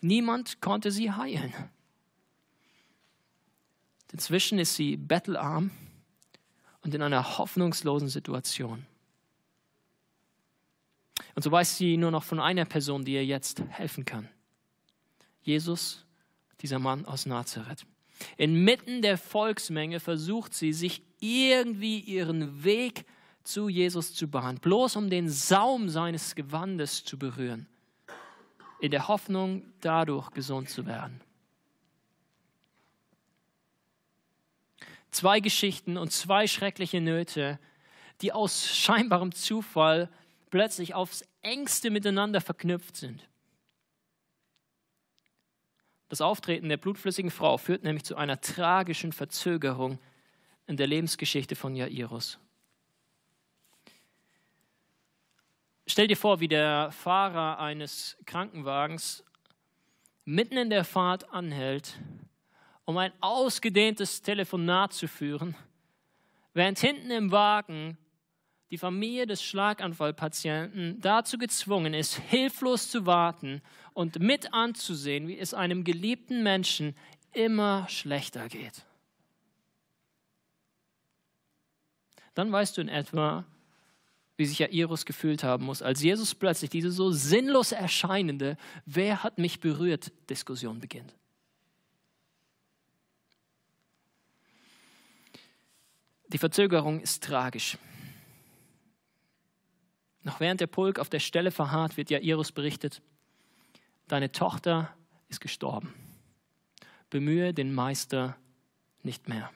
Niemand 0.00 0.62
konnte 0.62 0.90
sie 0.90 1.12
heilen. 1.12 1.52
Inzwischen 4.12 4.58
ist 4.58 4.76
sie 4.76 4.96
bettelarm 4.96 5.70
und 6.82 6.94
in 6.94 7.02
einer 7.02 7.38
hoffnungslosen 7.38 8.08
Situation. 8.08 8.86
Und 11.34 11.42
so 11.42 11.50
weiß 11.50 11.76
sie 11.76 11.96
nur 11.96 12.10
noch 12.10 12.24
von 12.24 12.40
einer 12.40 12.64
Person, 12.64 13.04
die 13.04 13.14
ihr 13.14 13.24
jetzt 13.24 13.62
helfen 13.68 14.04
kann. 14.04 14.28
Jesus, 15.42 16.04
dieser 16.60 16.78
Mann 16.78 17.04
aus 17.04 17.26
Nazareth. 17.26 17.86
Inmitten 18.36 19.02
der 19.02 19.16
Volksmenge 19.16 20.00
versucht 20.00 20.54
sie, 20.54 20.72
sich 20.72 21.02
irgendwie 21.20 22.00
ihren 22.00 22.64
Weg 22.64 23.06
zu 23.44 23.68
Jesus 23.68 24.14
zu 24.14 24.28
bahnen, 24.28 24.58
bloß 24.58 24.96
um 24.96 25.08
den 25.08 25.28
Saum 25.28 25.88
seines 25.88 26.34
Gewandes 26.34 27.04
zu 27.04 27.18
berühren 27.18 27.66
in 28.80 28.90
der 28.90 29.08
Hoffnung, 29.08 29.62
dadurch 29.80 30.30
gesund 30.30 30.68
zu 30.68 30.86
werden. 30.86 31.20
Zwei 35.10 35.40
Geschichten 35.40 35.96
und 35.96 36.12
zwei 36.12 36.46
schreckliche 36.46 37.00
Nöte, 37.00 37.58
die 38.20 38.32
aus 38.32 38.68
scheinbarem 38.68 39.32
Zufall 39.32 40.08
plötzlich 40.50 40.94
aufs 40.94 41.24
engste 41.42 41.90
miteinander 41.90 42.40
verknüpft 42.40 42.96
sind. 42.96 43.28
Das 46.08 46.20
Auftreten 46.20 46.68
der 46.68 46.76
blutflüssigen 46.76 47.30
Frau 47.30 47.56
führt 47.56 47.84
nämlich 47.84 48.04
zu 48.04 48.16
einer 48.16 48.40
tragischen 48.40 49.12
Verzögerung 49.12 49.98
in 50.66 50.76
der 50.76 50.88
Lebensgeschichte 50.88 51.54
von 51.54 51.76
Jairus. 51.76 52.38
Stell 55.86 56.06
dir 56.06 56.16
vor, 56.16 56.40
wie 56.40 56.48
der 56.48 56.92
Fahrer 56.92 57.58
eines 57.58 58.16
Krankenwagens 58.26 59.24
mitten 60.24 60.56
in 60.56 60.70
der 60.70 60.84
Fahrt 60.84 61.32
anhält, 61.32 61.98
um 62.90 62.98
ein 62.98 63.12
ausgedehntes 63.20 64.20
Telefonat 64.20 64.92
zu 64.92 65.06
führen, 65.06 65.54
während 66.54 66.80
hinten 66.80 67.12
im 67.12 67.30
Wagen 67.30 67.96
die 68.72 68.78
Familie 68.78 69.26
des 69.26 69.44
Schlaganfallpatienten 69.44 71.00
dazu 71.00 71.38
gezwungen 71.38 71.94
ist, 71.94 72.14
hilflos 72.14 72.90
zu 72.90 73.06
warten 73.06 73.62
und 73.94 74.18
mit 74.18 74.52
anzusehen, 74.52 75.28
wie 75.28 75.38
es 75.38 75.54
einem 75.54 75.84
geliebten 75.84 76.42
Menschen 76.42 76.96
immer 77.32 77.88
schlechter 77.88 78.48
geht. 78.48 78.84
Dann 82.34 82.50
weißt 82.50 82.76
du 82.76 82.80
in 82.80 82.88
etwa, 82.88 83.44
wie 84.36 84.46
sich 84.46 84.58
Jairus 84.58 85.04
gefühlt 85.04 85.44
haben 85.44 85.64
muss, 85.64 85.80
als 85.80 86.02
Jesus 86.02 86.34
plötzlich 86.34 86.70
diese 86.70 86.90
so 86.90 87.12
sinnlos 87.12 87.70
erscheinende 87.70 88.56
Wer 88.84 89.22
hat 89.22 89.38
mich 89.38 89.60
berührt 89.60 90.10
Diskussion 90.28 90.80
beginnt. 90.80 91.19
Die 96.32 96.38
Verzögerung 96.38 97.00
ist 97.00 97.24
tragisch. 97.24 97.76
Noch 100.22 100.38
während 100.38 100.60
der 100.60 100.66
Pulk 100.66 100.98
auf 100.98 101.08
der 101.08 101.18
Stelle 101.18 101.50
verharrt, 101.50 101.96
wird 101.96 102.10
Jairus 102.10 102.52
berichtet, 102.52 103.02
deine 104.06 104.30
Tochter 104.32 104.94
ist 105.28 105.40
gestorben. 105.40 105.94
Bemühe 107.08 107.52
den 107.52 107.74
Meister 107.74 108.36
nicht 109.02 109.28
mehr. 109.28 109.50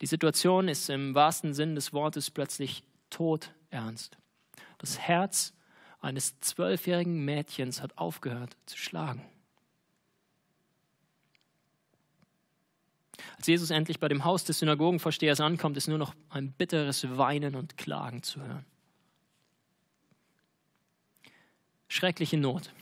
Die 0.00 0.06
Situation 0.06 0.68
ist 0.68 0.90
im 0.90 1.14
wahrsten 1.14 1.54
Sinn 1.54 1.74
des 1.74 1.92
Wortes 1.92 2.30
plötzlich 2.30 2.84
todernst. 3.10 4.18
Das 4.78 4.98
Herz 4.98 5.54
eines 6.00 6.38
zwölfjährigen 6.40 7.24
Mädchens 7.24 7.80
hat 7.80 7.96
aufgehört 7.96 8.56
zu 8.66 8.76
schlagen. 8.76 9.24
Als 13.36 13.46
Jesus 13.46 13.70
endlich 13.70 13.98
bei 13.98 14.08
dem 14.08 14.24
Haus 14.24 14.44
des 14.44 14.58
Synagogenvorstehers 14.58 15.40
ankommt, 15.40 15.76
ist 15.76 15.88
nur 15.88 15.98
noch 15.98 16.14
ein 16.30 16.52
bitteres 16.52 17.16
Weinen 17.16 17.54
und 17.54 17.76
Klagen 17.76 18.22
zu 18.22 18.40
hören. 18.40 18.66
Schreckliche 21.88 22.38
Not. 22.38 22.72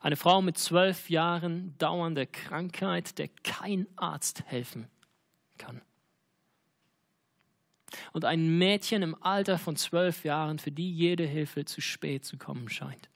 Eine 0.00 0.16
Frau 0.16 0.42
mit 0.42 0.58
zwölf 0.58 1.10
Jahren 1.10 1.74
dauernder 1.78 2.26
Krankheit, 2.26 3.18
der 3.18 3.28
kein 3.44 3.86
Arzt 3.96 4.44
helfen 4.46 4.88
kann. 5.58 5.80
Und 8.12 8.24
ein 8.24 8.58
Mädchen 8.58 9.02
im 9.02 9.20
Alter 9.22 9.58
von 9.58 9.76
zwölf 9.76 10.24
Jahren, 10.24 10.58
für 10.58 10.72
die 10.72 10.92
jede 10.92 11.24
Hilfe 11.24 11.64
zu 11.64 11.80
spät 11.80 12.24
zu 12.24 12.36
kommen 12.36 12.68
scheint. 12.68 13.08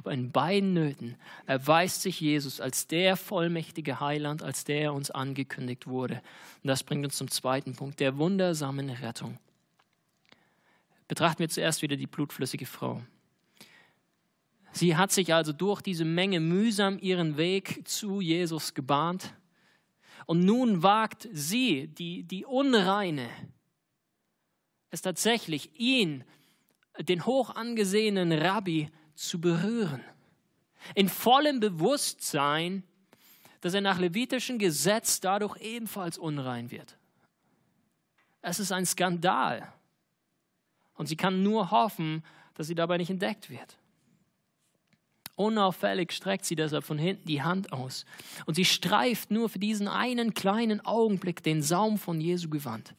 Aber 0.00 0.12
in 0.12 0.32
beiden 0.32 0.72
Nöten 0.72 1.16
erweist 1.44 2.00
sich 2.00 2.22
Jesus 2.22 2.58
als 2.58 2.86
der 2.86 3.18
vollmächtige 3.18 4.00
Heiland, 4.00 4.42
als 4.42 4.64
der 4.64 4.80
er 4.80 4.94
uns 4.94 5.10
angekündigt 5.10 5.86
wurde. 5.86 6.22
Und 6.62 6.68
das 6.68 6.84
bringt 6.84 7.04
uns 7.04 7.18
zum 7.18 7.30
zweiten 7.30 7.76
Punkt, 7.76 8.00
der 8.00 8.16
wundersamen 8.16 8.88
Rettung. 8.88 9.38
Betrachten 11.06 11.40
wir 11.40 11.50
zuerst 11.50 11.82
wieder 11.82 11.96
die 11.98 12.06
blutflüssige 12.06 12.64
Frau. 12.64 13.02
Sie 14.72 14.96
hat 14.96 15.12
sich 15.12 15.34
also 15.34 15.52
durch 15.52 15.82
diese 15.82 16.06
Menge 16.06 16.40
mühsam 16.40 16.98
ihren 16.98 17.36
Weg 17.36 17.86
zu 17.86 18.22
Jesus 18.22 18.72
gebahnt 18.72 19.34
und 20.24 20.46
nun 20.46 20.82
wagt 20.82 21.28
sie, 21.30 21.88
die, 21.88 22.22
die 22.22 22.46
Unreine, 22.46 23.28
es 24.88 25.02
tatsächlich, 25.02 25.78
ihn, 25.78 26.24
den 26.98 27.26
hoch 27.26 27.50
angesehenen 27.50 28.32
Rabbi, 28.32 28.88
zu 29.20 29.40
berühren. 29.40 30.02
In 30.94 31.08
vollem 31.08 31.60
Bewusstsein, 31.60 32.82
dass 33.60 33.74
er 33.74 33.82
nach 33.82 33.98
levitischem 33.98 34.58
Gesetz 34.58 35.20
dadurch 35.20 35.60
ebenfalls 35.60 36.16
unrein 36.16 36.70
wird. 36.70 36.96
Es 38.40 38.58
ist 38.58 38.72
ein 38.72 38.86
Skandal. 38.86 39.70
Und 40.94 41.06
sie 41.06 41.16
kann 41.16 41.42
nur 41.42 41.70
hoffen, 41.70 42.24
dass 42.54 42.66
sie 42.66 42.74
dabei 42.74 42.96
nicht 42.96 43.10
entdeckt 43.10 43.50
wird. 43.50 43.76
Unauffällig 45.36 46.12
streckt 46.12 46.44
sie 46.44 46.56
deshalb 46.56 46.84
von 46.84 46.98
hinten 46.98 47.26
die 47.26 47.42
Hand 47.42 47.72
aus 47.72 48.04
und 48.44 48.54
sie 48.54 48.66
streift 48.66 49.30
nur 49.30 49.48
für 49.48 49.58
diesen 49.58 49.88
einen 49.88 50.34
kleinen 50.34 50.84
Augenblick 50.84 51.42
den 51.42 51.62
Saum 51.62 51.98
von 51.98 52.20
Jesu 52.20 52.50
Gewand. 52.50 52.94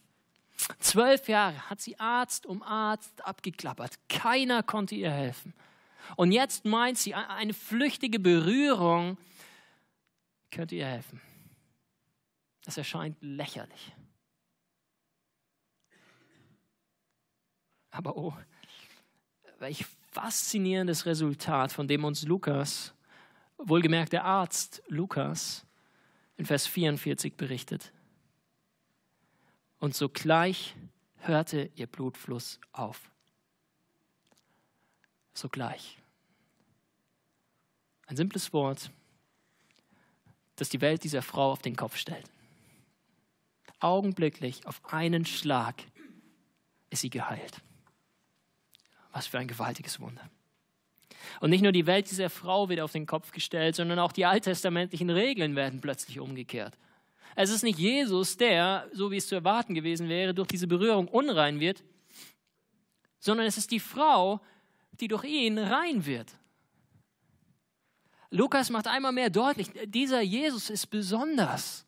Zwölf 0.80 1.28
Jahre 1.28 1.70
hat 1.70 1.82
sie 1.82 2.00
Arzt 2.00 2.46
um 2.46 2.64
Arzt 2.64 3.26
abgeklappert. 3.26 3.94
Keiner 4.10 4.64
konnte 4.64 4.96
ihr 4.96 5.12
helfen. 5.12 5.54
Und 6.16 6.32
jetzt 6.32 6.66
meint 6.66 6.98
sie, 6.98 7.14
eine 7.14 7.54
flüchtige 7.54 8.20
Berührung 8.20 9.18
könnte 10.52 10.76
ihr 10.76 10.86
helfen. 10.86 11.22
Das 12.64 12.78
erscheint 12.78 13.18
lächerlich. 13.22 13.94
Aber 17.90 18.16
oh, 18.16 18.34
welch 19.60 19.86
faszinierendes 20.12 21.06
Resultat, 21.06 21.72
von 21.72 21.88
dem 21.88 22.04
uns 22.04 22.24
Lukas, 22.24 22.94
wohlgemerkt 23.58 24.14
der 24.14 24.26
Arzt 24.26 24.82
Lukas, 24.88 25.66
in 26.38 26.46
Vers 26.46 26.68
44 26.68 27.36
berichtet. 27.36 27.94
Und 29.80 29.96
sogleich 29.96 30.76
hörte 31.18 31.70
ihr 31.76 31.88
Blutfluss 31.88 32.60
auf. 32.72 33.11
Sogleich. 35.34 35.98
Ein 38.08 38.18
simples 38.18 38.52
Wort, 38.54 38.92
das 40.58 40.70
die 40.70 40.82
Welt 40.82 41.04
dieser 41.04 41.22
Frau 41.22 41.52
auf 41.52 41.62
den 41.62 41.76
Kopf 41.76 41.96
stellt. 41.98 42.30
Augenblicklich, 43.80 44.66
auf 44.68 44.82
einen 44.94 45.26
Schlag, 45.26 45.84
ist 46.90 47.02
sie 47.02 47.10
geheilt. 47.10 47.62
Was 49.12 49.28
für 49.28 49.40
ein 49.40 49.48
gewaltiges 49.48 50.00
Wunder. 50.00 50.30
Und 51.40 51.50
nicht 51.50 51.62
nur 51.62 51.72
die 51.72 51.88
Welt 51.88 52.10
dieser 52.10 52.30
Frau 52.30 52.70
wird 52.70 52.82
auf 52.82 52.92
den 52.92 53.06
Kopf 53.06 53.32
gestellt, 53.32 53.76
sondern 53.76 54.00
auch 54.00 54.12
die 54.12 54.26
alttestamentlichen 54.26 55.10
Regeln 55.10 55.56
werden 55.56 55.82
plötzlich 55.82 56.20
umgekehrt. 56.20 56.78
Es 57.36 57.50
ist 57.50 57.64
nicht 57.64 57.80
Jesus, 57.80 58.38
der, 58.38 58.88
so 58.92 59.10
wie 59.12 59.18
es 59.18 59.28
zu 59.28 59.36
erwarten 59.36 59.74
gewesen 59.74 60.10
wäre, 60.10 60.34
durch 60.34 60.48
diese 60.48 60.68
Berührung 60.68 61.08
unrein 61.08 61.60
wird, 61.60 61.84
sondern 63.20 63.48
es 63.48 63.58
ist 63.58 63.72
die 63.72 63.80
Frau, 63.80 64.42
die 65.00 65.08
durch 65.08 65.24
ihn 65.24 65.58
rein 65.58 66.06
wird. 66.06 66.38
Lukas 68.30 68.70
macht 68.70 68.88
einmal 68.88 69.12
mehr 69.12 69.30
deutlich, 69.30 69.70
dieser 69.86 70.22
Jesus 70.22 70.70
ist 70.70 70.88
besonders. 70.88 71.86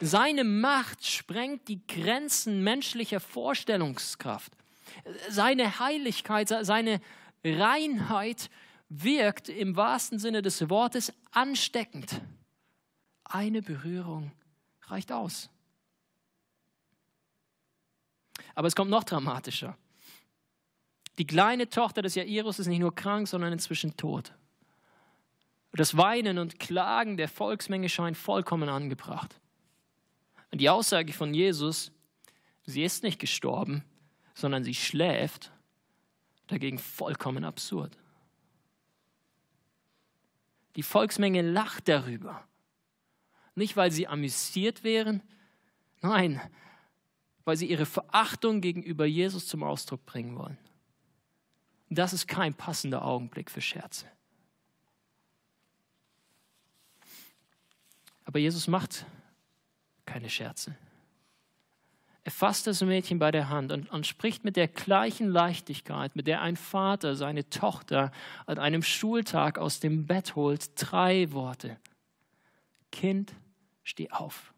Seine 0.00 0.44
Macht 0.44 1.04
sprengt 1.04 1.66
die 1.68 1.84
Grenzen 1.86 2.62
menschlicher 2.62 3.18
Vorstellungskraft. 3.18 4.52
Seine 5.28 5.80
Heiligkeit, 5.80 6.48
seine 6.48 7.00
Reinheit 7.44 8.50
wirkt 8.88 9.48
im 9.48 9.76
wahrsten 9.76 10.18
Sinne 10.18 10.42
des 10.42 10.68
Wortes 10.70 11.12
ansteckend. 11.32 12.20
Eine 13.24 13.60
Berührung 13.60 14.32
reicht 14.86 15.12
aus. 15.12 15.50
Aber 18.54 18.68
es 18.68 18.76
kommt 18.76 18.90
noch 18.90 19.04
dramatischer. 19.04 19.76
Die 21.18 21.26
kleine 21.26 21.68
Tochter 21.68 22.02
des 22.02 22.14
Jairus 22.14 22.60
ist 22.60 22.68
nicht 22.68 22.78
nur 22.78 22.94
krank, 22.94 23.26
sondern 23.26 23.52
inzwischen 23.52 23.96
tot. 23.96 24.32
Das 25.72 25.96
Weinen 25.96 26.38
und 26.38 26.58
Klagen 26.58 27.16
der 27.16 27.28
Volksmenge 27.28 27.88
scheint 27.88 28.16
vollkommen 28.16 28.68
angebracht. 28.68 29.38
Und 30.50 30.60
die 30.60 30.70
Aussage 30.70 31.12
von 31.12 31.34
Jesus, 31.34 31.92
sie 32.64 32.82
ist 32.82 33.02
nicht 33.02 33.18
gestorben, 33.18 33.84
sondern 34.34 34.64
sie 34.64 34.74
schläft, 34.74 35.52
dagegen 36.46 36.78
vollkommen 36.78 37.44
absurd. 37.44 37.98
Die 40.76 40.82
Volksmenge 40.82 41.42
lacht 41.42 41.88
darüber. 41.88 42.44
Nicht, 43.54 43.76
weil 43.76 43.90
sie 43.90 44.06
amüsiert 44.06 44.84
wären, 44.84 45.22
nein, 46.00 46.40
weil 47.44 47.56
sie 47.56 47.66
ihre 47.66 47.86
Verachtung 47.86 48.60
gegenüber 48.60 49.04
Jesus 49.04 49.48
zum 49.48 49.64
Ausdruck 49.64 50.06
bringen 50.06 50.36
wollen. 50.38 50.58
Das 51.90 52.12
ist 52.12 52.28
kein 52.28 52.54
passender 52.54 53.04
Augenblick 53.04 53.50
für 53.50 53.60
Scherze. 53.60 54.06
Aber 58.24 58.38
Jesus 58.38 58.68
macht 58.68 59.06
keine 60.04 60.28
Scherze. 60.28 60.76
Er 62.24 62.30
fasst 62.30 62.66
das 62.66 62.82
Mädchen 62.82 63.18
bei 63.18 63.30
der 63.30 63.48
Hand 63.48 63.72
und, 63.72 63.88
und, 63.88 64.06
spricht 64.06 64.44
mit 64.44 64.56
der 64.56 64.68
gleichen 64.68 65.28
Leichtigkeit, 65.28 66.14
mit 66.14 66.26
der 66.26 66.42
ein 66.42 66.56
Vater 66.56 67.16
seine 67.16 67.48
Tochter 67.48 68.12
an 68.44 68.58
einem 68.58 68.82
Schultag 68.82 69.56
aus 69.56 69.80
dem 69.80 70.06
Bett 70.06 70.36
holt, 70.36 70.72
drei 70.74 71.32
Worte. 71.32 71.78
Kind, 72.92 73.32
steh 73.82 74.10
auf. 74.10 74.52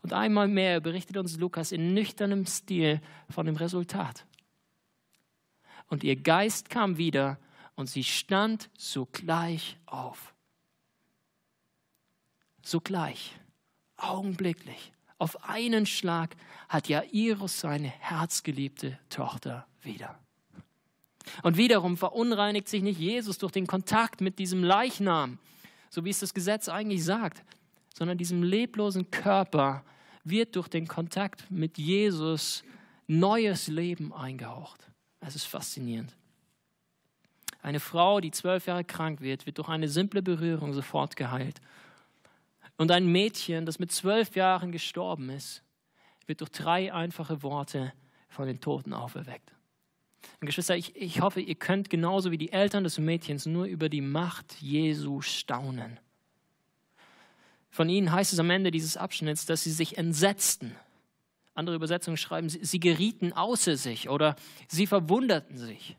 Und 0.00 0.14
einmal 0.14 0.48
mehr 0.48 0.80
berichtet 0.80 1.18
uns 1.18 1.36
Lukas 1.36 1.72
in 1.72 1.92
nüchternem 1.92 2.46
Stil 2.46 3.02
von 3.28 3.44
dem 3.44 3.56
Resultat. 3.56 4.24
Und 5.88 6.04
ihr 6.04 6.16
Geist 6.16 6.70
kam 6.70 6.96
wieder 6.96 7.38
und 7.74 7.88
sie 7.88 8.04
stand 8.04 8.70
sogleich 8.76 9.76
auf. 9.86 10.34
Sogleich, 12.62 13.38
augenblicklich, 13.96 14.92
auf 15.18 15.48
einen 15.48 15.86
Schlag 15.86 16.36
hat 16.68 16.88
Jairus 16.88 17.60
seine 17.60 17.88
herzgeliebte 17.88 18.98
Tochter 19.10 19.66
wieder. 19.82 20.18
Und 21.42 21.56
wiederum 21.56 21.96
verunreinigt 21.96 22.68
sich 22.68 22.82
nicht 22.82 22.98
Jesus 22.98 23.38
durch 23.38 23.52
den 23.52 23.66
Kontakt 23.66 24.20
mit 24.20 24.38
diesem 24.38 24.62
Leichnam, 24.62 25.38
so 25.90 26.04
wie 26.04 26.10
es 26.10 26.20
das 26.20 26.34
Gesetz 26.34 26.68
eigentlich 26.68 27.04
sagt, 27.04 27.42
sondern 27.94 28.18
diesem 28.18 28.42
leblosen 28.42 29.10
Körper 29.10 29.84
wird 30.24 30.56
durch 30.56 30.68
den 30.68 30.88
Kontakt 30.88 31.50
mit 31.50 31.78
Jesus 31.78 32.64
neues 33.06 33.68
Leben 33.68 34.12
eingehaucht. 34.12 34.90
Es 35.26 35.34
ist 35.36 35.44
faszinierend. 35.44 36.14
Eine 37.62 37.80
Frau, 37.80 38.20
die 38.20 38.30
zwölf 38.30 38.66
Jahre 38.66 38.84
krank 38.84 39.22
wird, 39.22 39.46
wird 39.46 39.56
durch 39.58 39.68
eine 39.68 39.88
simple 39.88 40.22
Berührung 40.22 40.74
sofort 40.74 41.16
geheilt. 41.16 41.60
Und 42.76 42.90
ein 42.90 43.06
Mädchen, 43.06 43.64
das 43.64 43.78
mit 43.78 43.90
zwölf 43.90 44.36
Jahren 44.36 44.70
gestorben 44.70 45.30
ist, 45.30 45.62
wird 46.26 46.40
durch 46.40 46.50
drei 46.50 46.92
einfache 46.92 47.42
Worte 47.42 47.92
von 48.28 48.46
den 48.46 48.60
Toten 48.60 48.92
auferweckt. 48.92 49.54
Und 50.40 50.46
Geschwister, 50.46 50.76
ich, 50.76 50.94
ich 50.96 51.20
hoffe, 51.20 51.40
ihr 51.40 51.54
könnt 51.54 51.88
genauso 51.88 52.30
wie 52.30 52.38
die 52.38 52.52
Eltern 52.52 52.84
des 52.84 52.98
Mädchens 52.98 53.46
nur 53.46 53.64
über 53.64 53.88
die 53.88 54.00
Macht 54.00 54.60
Jesu 54.60 55.20
staunen. 55.20 56.00
Von 57.70 57.88
ihnen 57.88 58.12
heißt 58.12 58.32
es 58.32 58.38
am 58.38 58.50
Ende 58.50 58.70
dieses 58.70 58.96
Abschnitts, 58.96 59.46
dass 59.46 59.64
sie 59.64 59.72
sich 59.72 59.96
entsetzten. 59.96 60.76
Andere 61.54 61.76
Übersetzungen 61.76 62.16
schreiben, 62.16 62.48
sie 62.48 62.80
gerieten 62.80 63.32
außer 63.32 63.76
sich 63.76 64.08
oder 64.08 64.36
sie 64.68 64.86
verwunderten 64.86 65.56
sich. 65.56 65.96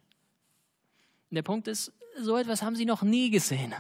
Und 1.29 1.35
der 1.35 1.43
Punkt 1.43 1.67
ist, 1.67 1.93
so 2.19 2.37
etwas 2.37 2.61
haben 2.61 2.75
sie 2.75 2.85
noch 2.85 3.01
nie 3.01 3.29
gesehen. 3.29 3.73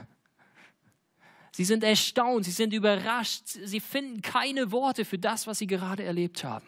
Sie 1.51 1.63
sind 1.63 1.83
erstaunt, 1.83 2.45
sie 2.45 2.51
sind 2.51 2.73
überrascht, 2.73 3.47
sie 3.47 3.79
finden 3.79 4.21
keine 4.21 4.71
Worte 4.71 5.05
für 5.05 5.17
das, 5.17 5.47
was 5.47 5.59
sie 5.59 5.67
gerade 5.67 6.03
erlebt 6.03 6.43
haben. 6.43 6.67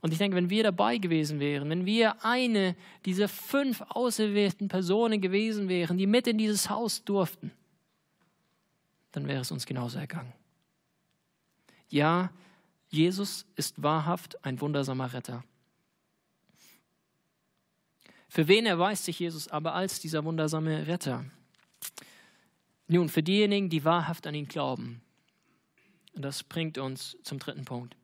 Und 0.00 0.12
ich 0.12 0.18
denke, 0.18 0.36
wenn 0.36 0.50
wir 0.50 0.62
dabei 0.62 0.98
gewesen 0.98 1.40
wären, 1.40 1.68
wenn 1.70 1.86
wir 1.86 2.24
eine 2.24 2.76
dieser 3.04 3.28
fünf 3.28 3.82
auserwählten 3.88 4.68
Personen 4.68 5.20
gewesen 5.20 5.68
wären, 5.68 5.98
die 5.98 6.06
mit 6.06 6.26
in 6.26 6.38
dieses 6.38 6.70
Haus 6.70 7.04
durften, 7.04 7.50
dann 9.12 9.26
wäre 9.26 9.40
es 9.40 9.50
uns 9.50 9.66
genauso 9.66 9.98
ergangen. 9.98 10.32
Ja, 11.88 12.30
Jesus 12.88 13.46
ist 13.56 13.82
wahrhaft 13.82 14.44
ein 14.44 14.60
wundersamer 14.60 15.12
Retter. 15.12 15.44
Für 18.28 18.48
wen 18.48 18.66
erweist 18.66 19.04
sich 19.04 19.18
Jesus 19.18 19.48
aber 19.48 19.74
als 19.74 20.00
dieser 20.00 20.24
wundersame 20.24 20.86
Retter? 20.86 21.24
Nun, 22.86 23.08
für 23.08 23.22
diejenigen, 23.22 23.68
die 23.68 23.84
wahrhaft 23.84 24.26
an 24.26 24.34
ihn 24.34 24.48
glauben. 24.48 25.02
Und 26.14 26.22
das 26.22 26.42
bringt 26.42 26.78
uns 26.78 27.16
zum 27.22 27.38
dritten 27.38 27.64
Punkt. 27.64 27.96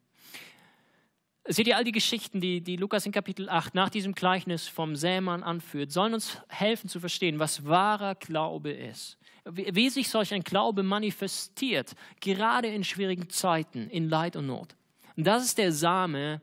Seht 1.47 1.66
ihr, 1.66 1.77
all 1.77 1.85
die 1.85 1.92
Geschichten, 1.92 2.40
die, 2.40 2.62
die 2.62 2.77
Lukas 2.77 3.05
in 3.05 3.12
Kapitel 3.12 3.51
8 3.51 3.75
nach 3.75 3.90
diesem 3.90 4.14
Gleichnis 4.14 4.66
vom 4.66 4.97
Sämann 4.97 5.42
anführt, 5.42 5.92
sollen 5.92 6.14
uns 6.14 6.38
helfen 6.49 6.88
zu 6.88 7.01
verstehen, 7.01 7.38
was 7.38 7.66
wahrer 7.66 8.14
Glaube 8.14 8.73
ist. 8.73 9.18
Wie, 9.44 9.90
sich 9.90 10.09
solch 10.09 10.33
ein 10.33 10.42
Glaube 10.42 10.83
manifestiert, 10.83 11.94
gerade 12.20 12.68
in 12.68 12.83
schwierigen 12.83 13.28
Zeiten, 13.28 13.90
in 13.90 14.09
Leid 14.09 14.37
und 14.37 14.46
Not. 14.46 14.74
Und 15.16 15.26
das 15.26 15.44
ist 15.44 15.59
der 15.59 15.72
Same, 15.72 16.40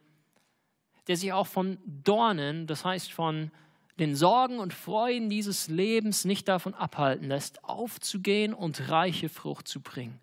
der 1.08 1.18
sich 1.18 1.34
auch 1.34 1.48
von 1.48 1.78
Dornen, 1.86 2.68
das 2.68 2.86
heißt 2.86 3.12
von 3.12 3.52
den 4.00 4.16
Sorgen 4.16 4.60
und 4.60 4.74
Freuden 4.74 5.30
dieses 5.30 5.68
Lebens 5.68 6.26
nicht 6.26 6.48
davon 6.48 6.74
abhalten 6.74 7.28
lässt, 7.28 7.64
aufzugehen 7.64 8.54
und 8.54 8.90
reiche 8.90 9.30
Frucht 9.30 9.68
zu 9.68 9.82
bringen. 9.82 10.20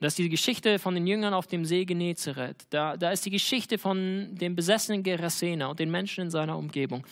Das 0.00 0.12
ist 0.12 0.18
die 0.18 0.28
Geschichte 0.28 0.78
von 0.78 0.94
den 0.94 1.08
Jüngern 1.08 1.34
auf 1.34 1.48
dem 1.48 1.64
See 1.64 1.84
Genezareth. 1.84 2.66
Da, 2.70 2.96
da 2.96 3.10
ist 3.10 3.26
die 3.26 3.30
Geschichte 3.30 3.78
von 3.78 4.28
dem 4.36 4.54
besessenen 4.54 5.02
Gerasena 5.02 5.66
und 5.66 5.80
den 5.80 5.90
Menschen 5.90 6.24
in 6.24 6.30
seiner 6.30 6.56
Umgebung. 6.56 7.04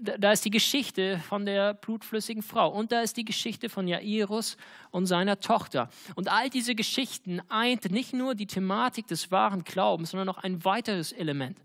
Da, 0.00 0.18
da, 0.18 0.32
ist 0.32 0.44
die 0.44 0.50
Geschichte 0.50 1.20
von 1.20 1.46
der 1.46 1.74
blutflüssigen 1.74 2.42
Frau. 2.42 2.70
Und 2.70 2.90
da 2.90 3.02
ist 3.02 3.16
die 3.16 3.24
Geschichte 3.24 3.68
von 3.68 3.86
Jairus 3.86 4.56
und 4.90 5.06
seiner 5.06 5.38
Tochter. 5.38 5.88
Und 6.16 6.32
all 6.32 6.50
diese 6.50 6.74
Geschichten 6.74 7.40
eint 7.48 7.92
nicht 7.92 8.12
nur 8.12 8.34
die 8.34 8.48
Thematik 8.48 9.06
des 9.06 9.30
wahren 9.30 9.62
Glaubens, 9.62 10.10
sondern 10.10 10.26
noch 10.26 10.38
ein 10.38 10.64
weiteres 10.64 11.12
Element, 11.12 11.58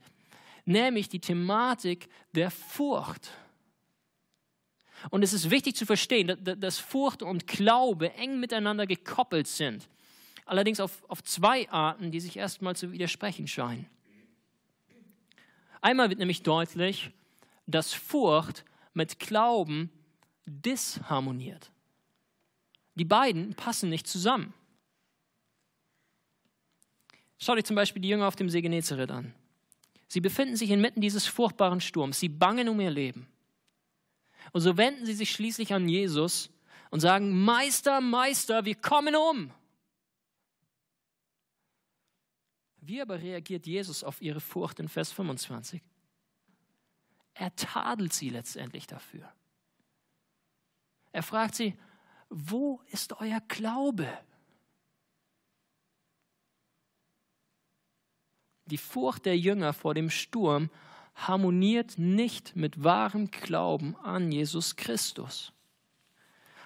nämlich 0.66 1.10
die 1.10 1.20
Thematik 1.20 2.08
der 2.36 2.52
Furcht. 2.52 3.32
Und 5.10 5.24
es 5.24 5.34
ist 5.34 5.50
wichtig 5.50 5.76
zu 5.76 5.88
verstehen, 5.88 6.38
dass 6.44 6.78
Furcht 6.78 7.24
und 7.24 7.48
Glaube 7.48 8.13
eng 8.13 8.40
miteinander 8.40 8.86
gekoppelt 8.86 9.48
sind 9.48 9.90
allerdings 10.47 10.79
auf, 10.79 11.03
auf 11.10 11.23
zwei 11.23 11.69
Arten, 11.69 12.12
die 12.12 12.19
sich 12.19 12.38
erstmal 12.38 12.75
zu 12.75 12.91
widersprechen 12.91 13.47
scheinen. 13.47 13.88
Einmal 15.81 16.10
wird 16.10 16.19
nämlich 16.19 16.43
deutlich, 16.43 17.12
dass 17.67 17.93
Furcht 17.93 18.65
mit 18.93 19.19
Glauben 19.19 19.91
disharmoniert. 20.45 21.71
Die 22.95 23.05
beiden 23.05 23.53
passen 23.53 23.89
nicht 23.89 24.07
zusammen. 24.07 24.53
Schau 27.38 27.53
dir 27.55 27.63
zum 27.63 27.75
Beispiel 27.75 28.01
die 28.01 28.10
Jünger 28.10 28.27
auf 28.27 28.36
dem 28.36 28.49
See 28.49 28.62
Genezareth 28.62 29.12
an. 29.12 29.33
Sie 30.07 30.21
befinden 30.21 30.55
sich 30.55 30.71
inmitten 30.71 31.01
dieses 31.01 31.27
furchtbaren 31.27 31.81
Sturms. 31.81 32.19
Sie 32.19 32.29
bangen 32.29 32.69
um 32.69 32.79
ihr 32.79 32.89
Leben. 32.89 33.27
Und 34.53 34.62
so 34.62 34.77
wenden 34.77 35.05
sie 35.05 35.13
sich 35.13 35.31
schließlich 35.31 35.73
an 35.73 35.88
Jesus 35.88 36.49
und 36.89 37.01
sagen, 37.01 37.43
Meister, 37.43 38.01
Meister, 38.01 38.65
wir 38.65 38.75
kommen 38.75 39.15
um. 39.15 39.51
Wie 42.88 43.02
aber 43.02 43.21
reagiert 43.21 43.67
Jesus 43.67 44.02
auf 44.02 44.21
ihre 44.21 44.39
Furcht 44.39 44.80
in 44.80 44.88
Vers 44.88 45.12
25? 45.12 45.82
Er 47.34 47.54
tadelt 47.58 48.13
sie 48.13 48.30
letztendlich 48.30 48.88
dafür. 48.88 49.30
Er 51.12 51.21
fragt 51.21 51.56
sie, 51.56 51.78
wo 52.30 52.82
ist 52.89 53.19
euer 53.19 53.41
Glaube? 53.50 54.08
Die 58.67 58.78
Furcht 58.78 59.26
der 59.26 59.38
Jünger 59.38 59.73
vor 59.73 59.93
dem 59.93 60.10
Sturm 60.10 60.69
harmoniert 61.13 61.97
nicht 61.97 62.56
mit 62.56 62.86
wahrem 62.86 63.32
Glauben 63.32 63.97
an 63.97 64.32
Jesus 64.32 64.78
Christus. 64.78 65.52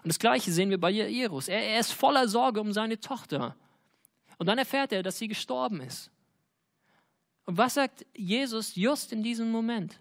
Und 0.04 0.10
das 0.10 0.20
Gleiche 0.20 0.52
sehen 0.52 0.70
wir 0.70 0.80
bei 0.80 0.92
Jairus. 0.92 1.48
Er, 1.48 1.64
er 1.64 1.80
ist 1.80 1.94
voller 1.94 2.28
Sorge 2.28 2.62
um 2.62 2.74
seine 2.74 3.00
Tochter. 3.00 3.56
Und 4.42 4.48
dann 4.48 4.58
erfährt 4.58 4.92
er, 4.92 5.04
dass 5.04 5.20
sie 5.20 5.28
gestorben 5.28 5.82
ist. 5.82 6.10
Und 7.46 7.60
was 7.60 7.76
sagt 7.76 8.08
Jesus 8.16 8.76
just 8.76 9.14
in 9.14 9.22
diesem 9.22 9.52
Moment? 9.52 10.00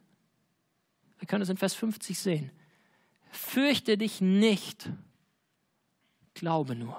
Wir 1.18 1.28
können 1.28 1.42
es 1.42 1.50
in 1.50 1.58
Vers 1.58 1.74
50 1.74 2.18
sehen. 2.18 2.50
Fürchte 3.30 3.98
dich 3.98 4.22
nicht, 4.22 4.88
glaube 6.32 6.74
nur. 6.74 6.98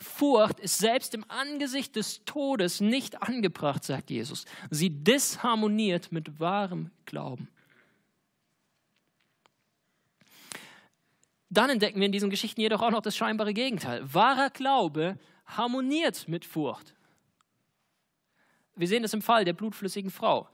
Furcht 0.00 0.58
ist 0.58 0.78
selbst 0.78 1.14
im 1.14 1.24
Angesicht 1.30 1.94
des 1.94 2.24
Todes 2.24 2.80
nicht 2.80 3.22
angebracht, 3.22 3.84
sagt 3.84 4.10
Jesus. 4.10 4.44
Sie 4.70 4.90
disharmoniert 4.90 6.10
mit 6.10 6.40
wahrem 6.40 6.90
Glauben. 7.04 7.46
Dann 11.48 11.70
entdecken 11.70 12.00
wir 12.00 12.06
in 12.06 12.12
diesen 12.12 12.30
Geschichten 12.30 12.60
jedoch 12.60 12.82
auch 12.82 12.90
noch 12.90 13.02
das 13.02 13.16
scheinbare 13.16 13.54
Gegenteil. 13.54 14.02
Wahrer 14.12 14.50
Glaube 14.50 15.16
harmoniert 15.46 16.28
mit 16.28 16.44
Furcht. 16.44 16.94
Wir 18.74 18.88
sehen 18.88 19.02
das 19.02 19.14
im 19.14 19.22
Fall 19.22 19.44
der 19.44 19.54
blutflüssigen 19.54 20.10
Frau. 20.10 20.48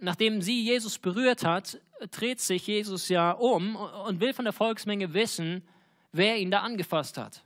Nachdem 0.00 0.42
sie 0.42 0.62
Jesus 0.62 0.98
berührt 0.98 1.44
hat, 1.44 1.80
dreht 2.10 2.40
sich 2.40 2.66
Jesus 2.66 3.08
ja 3.08 3.30
um 3.32 3.76
und 3.76 4.20
will 4.20 4.34
von 4.34 4.44
der 4.44 4.52
Volksmenge 4.52 5.14
wissen, 5.14 5.66
wer 6.12 6.36
ihn 6.38 6.50
da 6.50 6.60
angefasst 6.60 7.16
hat. 7.16 7.42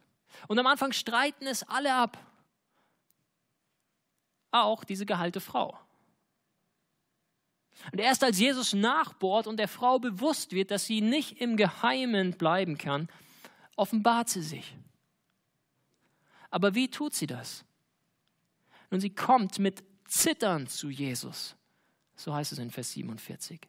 Und 0.49 0.59
am 0.59 0.67
Anfang 0.67 0.93
streiten 0.93 1.47
es 1.47 1.63
alle 1.63 1.95
ab. 1.95 2.19
Auch 4.51 4.85
diese 4.85 5.07
geheilte 5.07 5.41
Frau. 5.41 5.79
Und 7.93 8.01
erst 8.01 8.25
als 8.25 8.39
Jesus 8.39 8.73
nachbohrt 8.73 9.47
und 9.47 9.59
der 9.59 9.69
Frau 9.69 9.99
bewusst 9.99 10.53
wird, 10.53 10.71
dass 10.71 10.87
sie 10.87 11.01
nicht 11.01 11.41
im 11.41 11.57
Geheimen 11.57 12.33
bleiben 12.33 12.77
kann, 12.77 13.09
offenbart 13.77 14.29
sie 14.29 14.43
sich. 14.43 14.75
Aber 16.51 16.75
wie 16.75 16.89
tut 16.89 17.15
sie 17.15 17.27
das? 17.27 17.65
Nun, 18.91 19.01
sie 19.01 19.11
kommt 19.11 19.59
mit 19.59 19.85
Zittern 20.07 20.67
zu 20.67 20.89
Jesus. 20.89 21.57
So 22.17 22.35
heißt 22.35 22.53
es 22.53 22.59
in 22.59 22.71
Vers 22.71 22.93
47. 22.93 23.61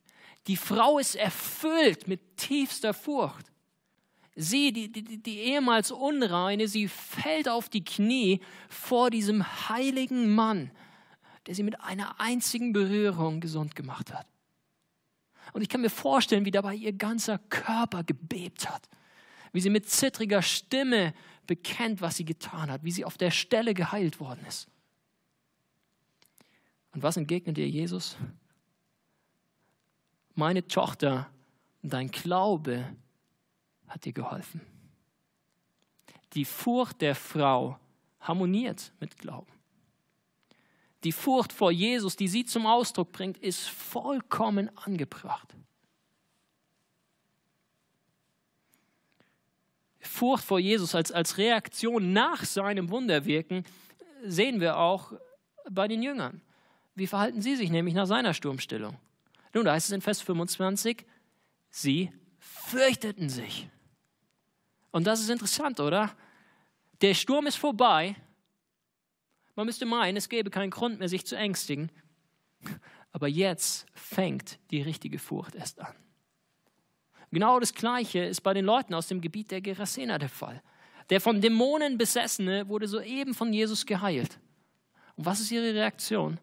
Die 0.47 0.57
Frau 0.57 0.97
ist 0.97 1.15
erfüllt 1.15 2.07
mit 2.07 2.37
tiefster 2.37 2.93
Furcht. 2.93 3.51
Sie, 4.35 4.71
die, 4.71 4.91
die, 4.91 5.21
die 5.21 5.39
ehemals 5.39 5.91
Unreine, 5.91 6.67
sie 6.67 6.87
fällt 6.87 7.49
auf 7.49 7.67
die 7.67 7.83
Knie 7.83 8.39
vor 8.69 9.09
diesem 9.09 9.43
heiligen 9.67 10.33
Mann, 10.33 10.71
der 11.45 11.55
sie 11.55 11.63
mit 11.63 11.81
einer 11.81 12.21
einzigen 12.21 12.71
Berührung 12.71 13.41
gesund 13.41 13.75
gemacht 13.75 14.13
hat. 14.13 14.25
Und 15.51 15.61
ich 15.61 15.69
kann 15.69 15.81
mir 15.81 15.89
vorstellen, 15.89 16.45
wie 16.45 16.51
dabei 16.51 16.75
ihr 16.75 16.93
ganzer 16.93 17.37
Körper 17.37 18.03
gebebt 18.03 18.69
hat, 18.69 18.87
wie 19.51 19.61
sie 19.61 19.69
mit 19.69 19.89
zittriger 19.89 20.41
Stimme 20.41 21.13
bekennt, 21.49 21.99
was 21.99 22.15
sie 22.15 22.25
getan 22.25 22.69
hat, 22.69 22.83
wie 22.83 22.91
sie 22.91 23.05
auf 23.05 23.17
der 23.17 23.31
Stelle 23.31 23.73
geheilt 23.73 24.19
worden 24.19 24.45
ist. 24.47 24.69
Und 26.93 27.01
was 27.01 27.17
entgegnet 27.17 27.57
ihr 27.57 27.67
Jesus? 27.67 28.17
Meine 30.35 30.67
Tochter, 30.67 31.27
dein 31.81 32.11
Glaube 32.11 32.95
hat 33.87 34.05
dir 34.05 34.13
geholfen. 34.13 34.61
Die 36.33 36.45
Furcht 36.45 37.01
der 37.01 37.15
Frau 37.15 37.79
harmoniert 38.19 38.91
mit 38.99 39.17
Glauben. 39.17 39.51
Die 41.03 41.11
Furcht 41.11 41.51
vor 41.51 41.71
Jesus, 41.71 42.15
die 42.15 42.27
sie 42.27 42.45
zum 42.45 42.67
Ausdruck 42.67 43.11
bringt, 43.11 43.39
ist 43.39 43.67
vollkommen 43.69 44.69
angebracht. 44.77 45.55
Furcht 49.99 50.43
vor 50.43 50.59
Jesus 50.59 50.95
als, 50.95 51.11
als 51.11 51.37
Reaktion 51.37 52.13
nach 52.13 52.45
seinem 52.45 52.89
Wunderwirken 52.89 53.65
sehen 54.23 54.59
wir 54.61 54.77
auch 54.77 55.13
bei 55.69 55.87
den 55.87 56.01
Jüngern. 56.01 56.41
Wie 56.95 57.07
verhalten 57.07 57.41
sie 57.41 57.55
sich 57.55 57.69
nämlich 57.69 57.93
nach 57.93 58.07
seiner 58.07 58.33
Sturmstillung? 58.33 58.97
Nun, 59.53 59.65
da 59.65 59.73
heißt 59.73 59.87
es 59.87 59.91
in 59.91 60.01
Vers 60.01 60.21
25, 60.21 61.05
sie 61.69 62.11
fürchteten 62.37 63.29
sich. 63.29 63.69
Und 64.91 65.07
das 65.07 65.21
ist 65.21 65.29
interessant, 65.29 65.79
oder? 65.79 66.11
Der 67.01 67.13
Sturm 67.13 67.47
ist 67.47 67.55
vorbei. 67.55 68.15
Man 69.55 69.65
müsste 69.65 69.85
meinen, 69.85 70.17
es 70.17 70.29
gäbe 70.29 70.49
keinen 70.49 70.71
Grund 70.71 70.99
mehr, 70.99 71.09
sich 71.09 71.25
zu 71.25 71.35
ängstigen. 71.35 71.91
Aber 73.11 73.27
jetzt 73.27 73.85
fängt 73.93 74.59
die 74.71 74.81
richtige 74.81 75.19
Furcht 75.19 75.55
erst 75.55 75.79
an. 75.79 75.95
Genau 77.31 77.59
das 77.59 77.73
Gleiche 77.73 78.19
ist 78.19 78.41
bei 78.41 78.53
den 78.53 78.65
Leuten 78.65 78.93
aus 78.93 79.07
dem 79.07 79.21
Gebiet 79.21 79.51
der 79.51 79.61
Gerasena 79.61 80.17
der 80.17 80.29
Fall. 80.29 80.61
Der 81.09 81.21
von 81.21 81.41
Dämonen 81.41 81.97
besessene 81.97 82.67
wurde 82.67 82.87
soeben 82.87 83.33
von 83.33 83.53
Jesus 83.53 83.85
geheilt. 83.85 84.39
Und 85.15 85.25
was 85.25 85.39
ist 85.39 85.51
ihre 85.51 85.73
Reaktion? 85.73 86.39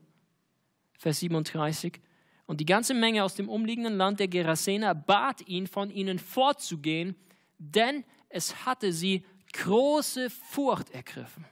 Vers 0.98 1.20
37. 1.20 2.00
Und 2.46 2.60
die 2.60 2.66
ganze 2.66 2.94
Menge 2.94 3.24
aus 3.24 3.34
dem 3.34 3.48
umliegenden 3.48 3.96
Land 3.96 4.20
der 4.20 4.28
Gerasena 4.28 4.94
bat 4.94 5.46
ihn, 5.48 5.66
von 5.66 5.90
ihnen 5.90 6.18
fortzugehen, 6.18 7.16
denn 7.58 8.04
es 8.28 8.66
hatte 8.66 8.92
sie 8.92 9.24
große 9.52 10.30
Furcht 10.30 10.90
ergriffen. 10.90 11.44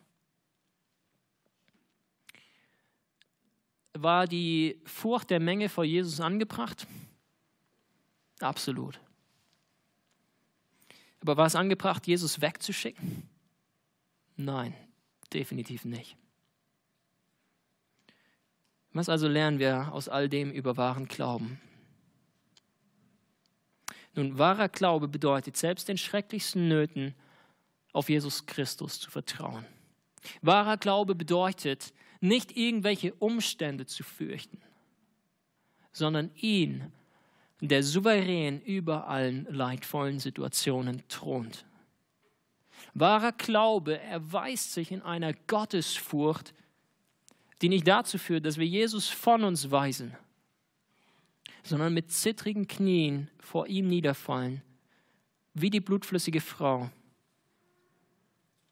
War 3.94 4.26
die 4.26 4.80
Furcht 4.84 5.30
der 5.30 5.40
Menge 5.40 5.68
vor 5.68 5.84
Jesus 5.84 6.20
angebracht? 6.20 6.86
Absolut. 8.40 9.00
Aber 11.24 11.38
war 11.38 11.46
es 11.46 11.56
angebracht, 11.56 12.06
Jesus 12.06 12.42
wegzuschicken? 12.42 13.22
Nein, 14.36 14.74
definitiv 15.32 15.86
nicht. 15.86 16.18
Was 18.92 19.08
also 19.08 19.26
lernen 19.26 19.58
wir 19.58 19.90
aus 19.92 20.10
all 20.10 20.28
dem 20.28 20.52
über 20.52 20.76
wahren 20.76 21.08
Glauben? 21.08 21.58
Nun, 24.14 24.36
wahrer 24.36 24.68
Glaube 24.68 25.08
bedeutet, 25.08 25.56
selbst 25.56 25.88
den 25.88 25.96
schrecklichsten 25.96 26.68
Nöten 26.68 27.14
auf 27.94 28.10
Jesus 28.10 28.44
Christus 28.44 29.00
zu 29.00 29.10
vertrauen. 29.10 29.64
Wahrer 30.42 30.76
Glaube 30.76 31.14
bedeutet, 31.14 31.94
nicht 32.20 32.54
irgendwelche 32.54 33.14
Umstände 33.14 33.86
zu 33.86 34.04
fürchten, 34.04 34.60
sondern 35.90 36.30
ihn, 36.34 36.92
der 37.60 37.82
souverän 37.82 38.60
über 38.60 39.06
allen 39.08 39.46
leidvollen 39.50 40.18
Situationen 40.18 41.02
thront. 41.08 41.64
Wahrer 42.94 43.32
Glaube 43.32 43.98
erweist 44.00 44.72
sich 44.72 44.92
in 44.92 45.02
einer 45.02 45.32
Gottesfurcht, 45.32 46.54
die 47.62 47.68
nicht 47.68 47.88
dazu 47.88 48.18
führt, 48.18 48.44
dass 48.46 48.58
wir 48.58 48.66
Jesus 48.66 49.08
von 49.08 49.44
uns 49.44 49.70
weisen, 49.70 50.16
sondern 51.62 51.94
mit 51.94 52.12
zittrigen 52.12 52.68
Knien 52.68 53.30
vor 53.38 53.66
ihm 53.66 53.88
niederfallen, 53.88 54.62
wie 55.54 55.70
die 55.70 55.80
blutflüssige 55.80 56.40
Frau, 56.40 56.90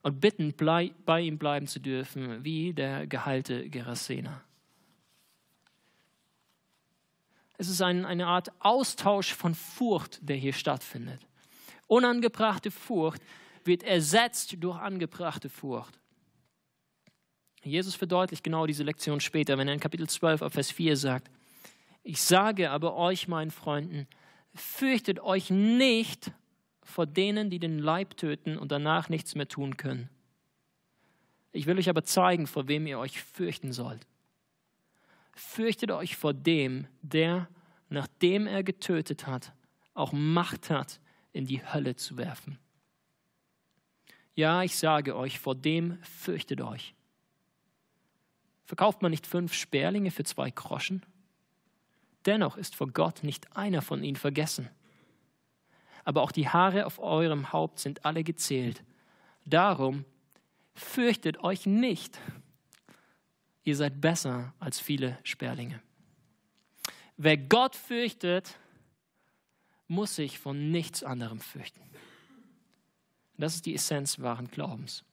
und 0.03 0.21
bitten, 0.21 0.53
bei 0.57 1.21
ihm 1.21 1.39
bleiben 1.39 1.69
zu 1.69 1.81
dürfen, 1.81 2.45
wie 2.45 2.73
der 2.73 3.07
geheilte 3.07 3.69
Gerasena. 3.71 4.43
Es 7.59 7.69
ist 7.69 7.83
ein, 7.83 8.05
eine 8.05 8.27
Art 8.27 8.51
Austausch 8.61 9.35
von 9.35 9.55
Furcht, 9.55 10.19
der 10.23 10.37
hier 10.37 10.53
stattfindet. 10.53 11.27
Unangebrachte 11.87 12.71
Furcht 12.71 13.23
wird 13.65 13.83
ersetzt 13.83 14.57
durch 14.61 14.79
angebrachte 14.79 15.49
Furcht. 15.49 15.99
Jesus 17.63 17.95
verdeutlicht 17.95 18.43
genau 18.43 18.67
diese 18.67 18.83
Lektion 18.83 19.21
später, 19.21 19.57
wenn 19.57 19.69
er 19.69 19.75
in 19.75 19.81
Kapitel 19.81 20.09
12 20.09 20.43
auf 20.43 20.53
Vers 20.53 20.71
4 20.71 20.97
sagt, 20.97 21.31
Ich 22.03 22.21
sage 22.21 22.71
aber 22.71 22.97
euch, 22.97 23.29
meinen 23.29 23.53
Freunden, 23.53 24.09
fürchtet 24.55 25.21
euch 25.21 25.51
nicht 25.51 26.33
vor 26.83 27.07
denen, 27.07 27.51
die 27.51 27.61
den 27.61 27.79
Leib 27.79 28.17
töten 28.17 28.59
und 28.59 28.73
danach 28.73 29.09
nichts 29.09 29.35
mehr 29.35 29.47
tun 29.47 29.77
können. 29.77 30.09
Ich 31.53 31.67
will 31.67 31.79
euch 31.79 31.89
aber 31.89 32.03
zeigen, 32.03 32.47
vor 32.47 32.67
wem 32.67 32.87
ihr 32.87 32.99
euch 32.99 33.23
fürchten 33.23 33.73
sollt. 33.73 34.07
Fürchtet 35.33 35.91
euch 35.91 36.17
vor 36.17 36.35
dem, 36.35 36.87
der, 37.01 37.49
nachdem 37.89 38.47
er 38.47 38.63
getötet 38.63 39.27
hat, 39.27 39.53
auch 39.95 40.13
Macht 40.13 40.71
hat, 40.71 41.01
in 41.33 41.47
die 41.47 41.65
Hölle 41.65 41.97
zu 41.97 42.17
werfen. 42.17 42.59
Ja, 44.35 44.63
ich 44.63 44.77
sage 44.77 45.17
euch, 45.17 45.39
vor 45.39 45.55
dem 45.55 45.99
fürchtet 46.03 46.61
euch. 46.61 46.95
Verkauft 48.65 49.03
man 49.03 49.11
nicht 49.11 49.27
fünf 49.27 49.53
Sperlinge 49.53 50.11
für 50.11 50.25
zwei 50.25 50.51
Groschen? 50.51 51.05
Dennoch 52.25 52.57
ist 52.57 52.75
vor 52.75 52.89
Gott 52.89 53.23
nicht 53.25 53.57
einer 53.57 53.83
von 53.83 54.03
ihnen 54.03 54.17
vergessen. 54.17 54.71
Aber 56.05 56.23
auch 56.23 56.33
die 56.33 56.49
Haare 56.49 56.87
auf 56.87 56.99
eurem 56.99 57.53
Haupt 57.53 57.79
sind 57.79 58.05
alle 58.05 58.25
gezählt. 58.25 58.83
Darum 59.45 60.05
fürchtet 60.75 61.43
euch 61.45 61.67
nicht. 61.67 62.19
Ihr 63.65 63.77
seid 63.77 64.01
besser 64.01 64.55
als 64.59 64.81
viele 64.81 65.19
Sperlinge. 65.23 65.81
Wer 67.17 67.37
Gott 67.37 67.77
fürchtet, 67.77 68.59
muss 69.87 70.17
sich 70.17 70.39
von 70.39 70.71
nichts 70.71 71.05
anderem 71.05 71.41
fürchten. 71.41 71.81
Das 73.37 73.55
ist 73.55 73.67
die 73.67 73.75
Essenz 73.75 74.21
wahren 74.21 74.49
Glaubens. 74.49 75.05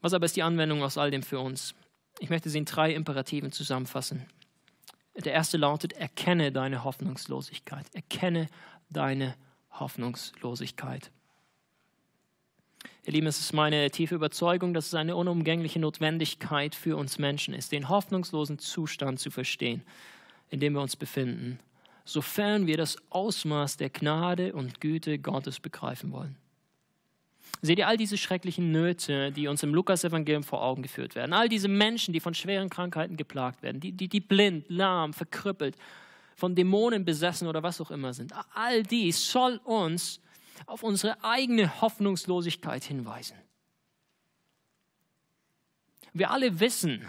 Was 0.00 0.12
aber 0.12 0.26
ist 0.26 0.36
die 0.36 0.42
Anwendung 0.42 0.82
aus 0.82 0.98
all 0.98 1.10
dem 1.10 1.22
für 1.22 1.40
uns? 1.40 1.74
Ich 2.20 2.30
möchte 2.30 2.50
sie 2.50 2.58
in 2.58 2.64
drei 2.64 2.94
Imperativen 2.94 3.52
zusammenfassen. 3.52 4.26
Der 5.16 5.32
erste 5.32 5.56
lautet, 5.56 5.94
erkenne 5.94 6.52
deine 6.52 6.84
Hoffnungslosigkeit. 6.84 7.86
Erkenne 7.94 8.48
deine 8.90 9.34
Hoffnungslosigkeit. 9.70 11.10
Ihr 13.06 13.12
Lieben, 13.12 13.28
es 13.28 13.38
ist 13.38 13.52
meine 13.52 13.88
tiefe 13.92 14.16
Überzeugung, 14.16 14.74
dass 14.74 14.88
es 14.88 14.94
eine 14.94 15.14
unumgängliche 15.14 15.78
Notwendigkeit 15.78 16.74
für 16.74 16.96
uns 16.96 17.18
Menschen 17.18 17.54
ist, 17.54 17.70
den 17.70 17.88
hoffnungslosen 17.88 18.58
Zustand 18.58 19.20
zu 19.20 19.30
verstehen, 19.30 19.84
in 20.50 20.58
dem 20.58 20.72
wir 20.72 20.80
uns 20.80 20.96
befinden, 20.96 21.60
sofern 22.04 22.66
wir 22.66 22.76
das 22.76 22.96
Ausmaß 23.10 23.76
der 23.76 23.90
Gnade 23.90 24.52
und 24.54 24.80
Güte 24.80 25.20
Gottes 25.20 25.60
begreifen 25.60 26.10
wollen. 26.10 26.34
Seht 27.62 27.78
ihr 27.78 27.86
all 27.86 27.96
diese 27.96 28.18
schrecklichen 28.18 28.72
Nöte, 28.72 29.30
die 29.30 29.46
uns 29.46 29.62
im 29.62 29.72
Lukas-Evangelium 29.72 30.42
vor 30.42 30.64
Augen 30.64 30.82
geführt 30.82 31.14
werden? 31.14 31.32
All 31.32 31.48
diese 31.48 31.68
Menschen, 31.68 32.12
die 32.12 32.18
von 32.18 32.34
schweren 32.34 32.70
Krankheiten 32.70 33.16
geplagt 33.16 33.62
werden, 33.62 33.78
die, 33.80 33.92
die, 33.92 34.08
die 34.08 34.20
blind, 34.20 34.64
lahm, 34.66 35.12
verkrüppelt, 35.12 35.76
von 36.34 36.56
Dämonen 36.56 37.04
besessen 37.04 37.46
oder 37.46 37.62
was 37.62 37.80
auch 37.80 37.92
immer 37.92 38.12
sind. 38.12 38.32
All 38.52 38.82
dies 38.82 39.30
soll 39.30 39.60
uns 39.62 40.20
auf 40.66 40.82
unsere 40.82 41.22
eigene 41.22 41.80
Hoffnungslosigkeit 41.80 42.84
hinweisen. 42.84 43.36
Wir 46.12 46.30
alle 46.30 46.60
wissen, 46.60 47.06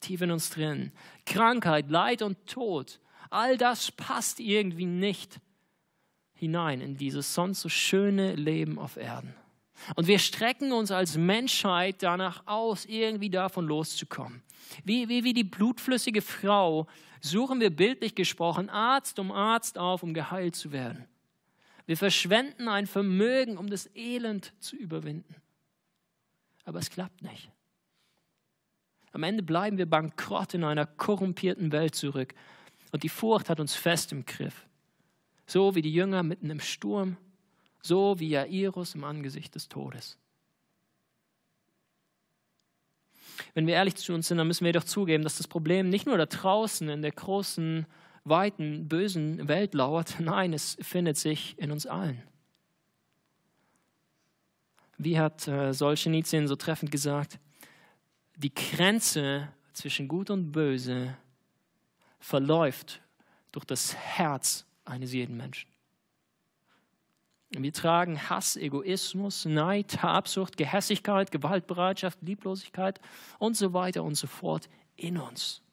tief 0.00 0.20
in 0.20 0.30
uns 0.30 0.50
drin, 0.50 0.92
Krankheit, 1.26 1.90
Leid 1.90 2.22
und 2.22 2.46
Tod, 2.46 3.00
all 3.30 3.56
das 3.56 3.90
passt 3.90 4.38
irgendwie 4.38 4.86
nicht 4.86 5.40
hinein 6.34 6.80
in 6.80 6.96
dieses 6.96 7.34
sonst 7.34 7.62
so 7.62 7.68
schöne 7.68 8.34
Leben 8.34 8.78
auf 8.78 8.96
Erden. 8.96 9.34
Und 9.96 10.06
wir 10.06 10.18
strecken 10.18 10.72
uns 10.72 10.90
als 10.90 11.16
Menschheit 11.16 12.02
danach 12.02 12.46
aus, 12.46 12.84
irgendwie 12.84 13.30
davon 13.30 13.66
loszukommen. 13.66 14.42
Wie, 14.84 15.08
wie, 15.08 15.24
wie 15.24 15.32
die 15.32 15.44
blutflüssige 15.44 16.22
Frau 16.22 16.86
suchen 17.20 17.60
wir 17.60 17.70
bildlich 17.70 18.14
gesprochen 18.14 18.70
Arzt 18.70 19.18
um 19.18 19.32
Arzt 19.32 19.78
auf, 19.78 20.02
um 20.02 20.14
geheilt 20.14 20.54
zu 20.54 20.72
werden. 20.72 21.06
Wir 21.86 21.96
verschwenden 21.96 22.68
ein 22.68 22.86
Vermögen, 22.86 23.58
um 23.58 23.68
das 23.68 23.90
Elend 23.94 24.52
zu 24.60 24.76
überwinden. 24.76 25.36
Aber 26.64 26.78
es 26.78 26.90
klappt 26.90 27.22
nicht. 27.22 27.50
Am 29.12 29.22
Ende 29.22 29.42
bleiben 29.42 29.78
wir 29.78 29.86
bankrott 29.86 30.54
in 30.54 30.64
einer 30.64 30.86
korrumpierten 30.86 31.72
Welt 31.72 31.94
zurück. 31.94 32.34
Und 32.90 33.02
die 33.02 33.08
Furcht 33.08 33.48
hat 33.48 33.60
uns 33.60 33.74
fest 33.74 34.12
im 34.12 34.24
Griff. 34.24 34.66
So 35.46 35.74
wie 35.74 35.82
die 35.82 35.92
Jünger 35.92 36.22
mitten 36.22 36.50
im 36.50 36.60
Sturm 36.60 37.16
so 37.84 38.18
wie 38.18 38.30
Jairus 38.30 38.94
im 38.94 39.04
Angesicht 39.04 39.54
des 39.54 39.68
Todes. 39.68 40.18
Wenn 43.52 43.66
wir 43.66 43.74
ehrlich 43.74 43.96
zu 43.96 44.14
uns 44.14 44.28
sind, 44.28 44.38
dann 44.38 44.46
müssen 44.46 44.64
wir 44.64 44.72
doch 44.72 44.84
zugeben, 44.84 45.22
dass 45.22 45.36
das 45.36 45.48
Problem 45.48 45.90
nicht 45.90 46.06
nur 46.06 46.16
da 46.16 46.26
draußen 46.26 46.88
in 46.88 47.02
der 47.02 47.12
großen, 47.12 47.86
weiten, 48.24 48.88
bösen 48.88 49.48
Welt 49.48 49.74
lauert, 49.74 50.16
nein, 50.20 50.52
es 50.52 50.76
findet 50.80 51.16
sich 51.16 51.58
in 51.58 51.70
uns 51.70 51.86
allen. 51.86 52.22
Wie 54.96 55.18
hat 55.18 55.48
äh, 55.48 55.72
Solzhenitsyn 55.72 56.46
so 56.46 56.56
treffend 56.56 56.90
gesagt, 56.90 57.38
die 58.36 58.54
Grenze 58.54 59.48
zwischen 59.72 60.08
Gut 60.08 60.30
und 60.30 60.52
Böse 60.52 61.16
verläuft 62.18 63.02
durch 63.52 63.64
das 63.64 63.94
Herz 63.94 64.66
eines 64.84 65.12
jeden 65.12 65.36
Menschen. 65.36 65.68
Wir 67.50 67.72
tragen 67.72 68.28
Hass, 68.28 68.56
Egoismus, 68.56 69.44
Neid, 69.44 70.02
Habsucht, 70.02 70.56
Gehässigkeit, 70.56 71.30
Gewaltbereitschaft, 71.30 72.20
Lieblosigkeit 72.22 73.00
und 73.38 73.56
so 73.56 73.72
weiter 73.72 74.02
und 74.02 74.16
so 74.16 74.26
fort 74.26 74.68
in 74.96 75.18
uns. 75.18 75.63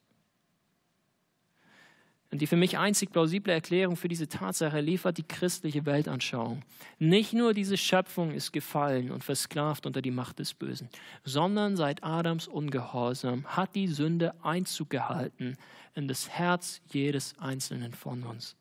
Und 2.32 2.40
die 2.40 2.48
für 2.48 2.56
mich 2.56 2.78
einzig 2.78 3.12
plausible 3.12 3.52
Erklärung 3.52 3.98
für 3.98 4.08
diese 4.08 4.30
Tatsache 4.30 4.80
liefert 4.80 5.18
die 5.18 5.24
christliche 5.24 5.86
Weltanschauung. 5.86 6.64
Nicht 6.98 7.34
nur 7.34 7.54
diese 7.54 7.76
Schöpfung 7.76 8.32
ist 8.32 8.54
gefallen 8.54 9.12
und 9.12 9.22
versklavt 9.22 9.86
unter 9.86 10.02
die 10.02 10.12
Macht 10.12 10.40
des 10.40 10.54
Bösen, 10.54 10.88
sondern 11.26 11.76
seit 11.76 12.06
Adams 12.06 12.48
Ungehorsam 12.48 13.46
hat 13.46 13.76
die 13.76 13.88
Sünde 13.88 14.34
Einzug 14.44 14.90
gehalten 14.90 15.58
in 15.94 16.08
das 16.08 16.30
Herz 16.30 16.82
jedes 16.90 17.38
Einzelnen 17.38 17.92
von 17.92 18.24
uns. 18.24 18.56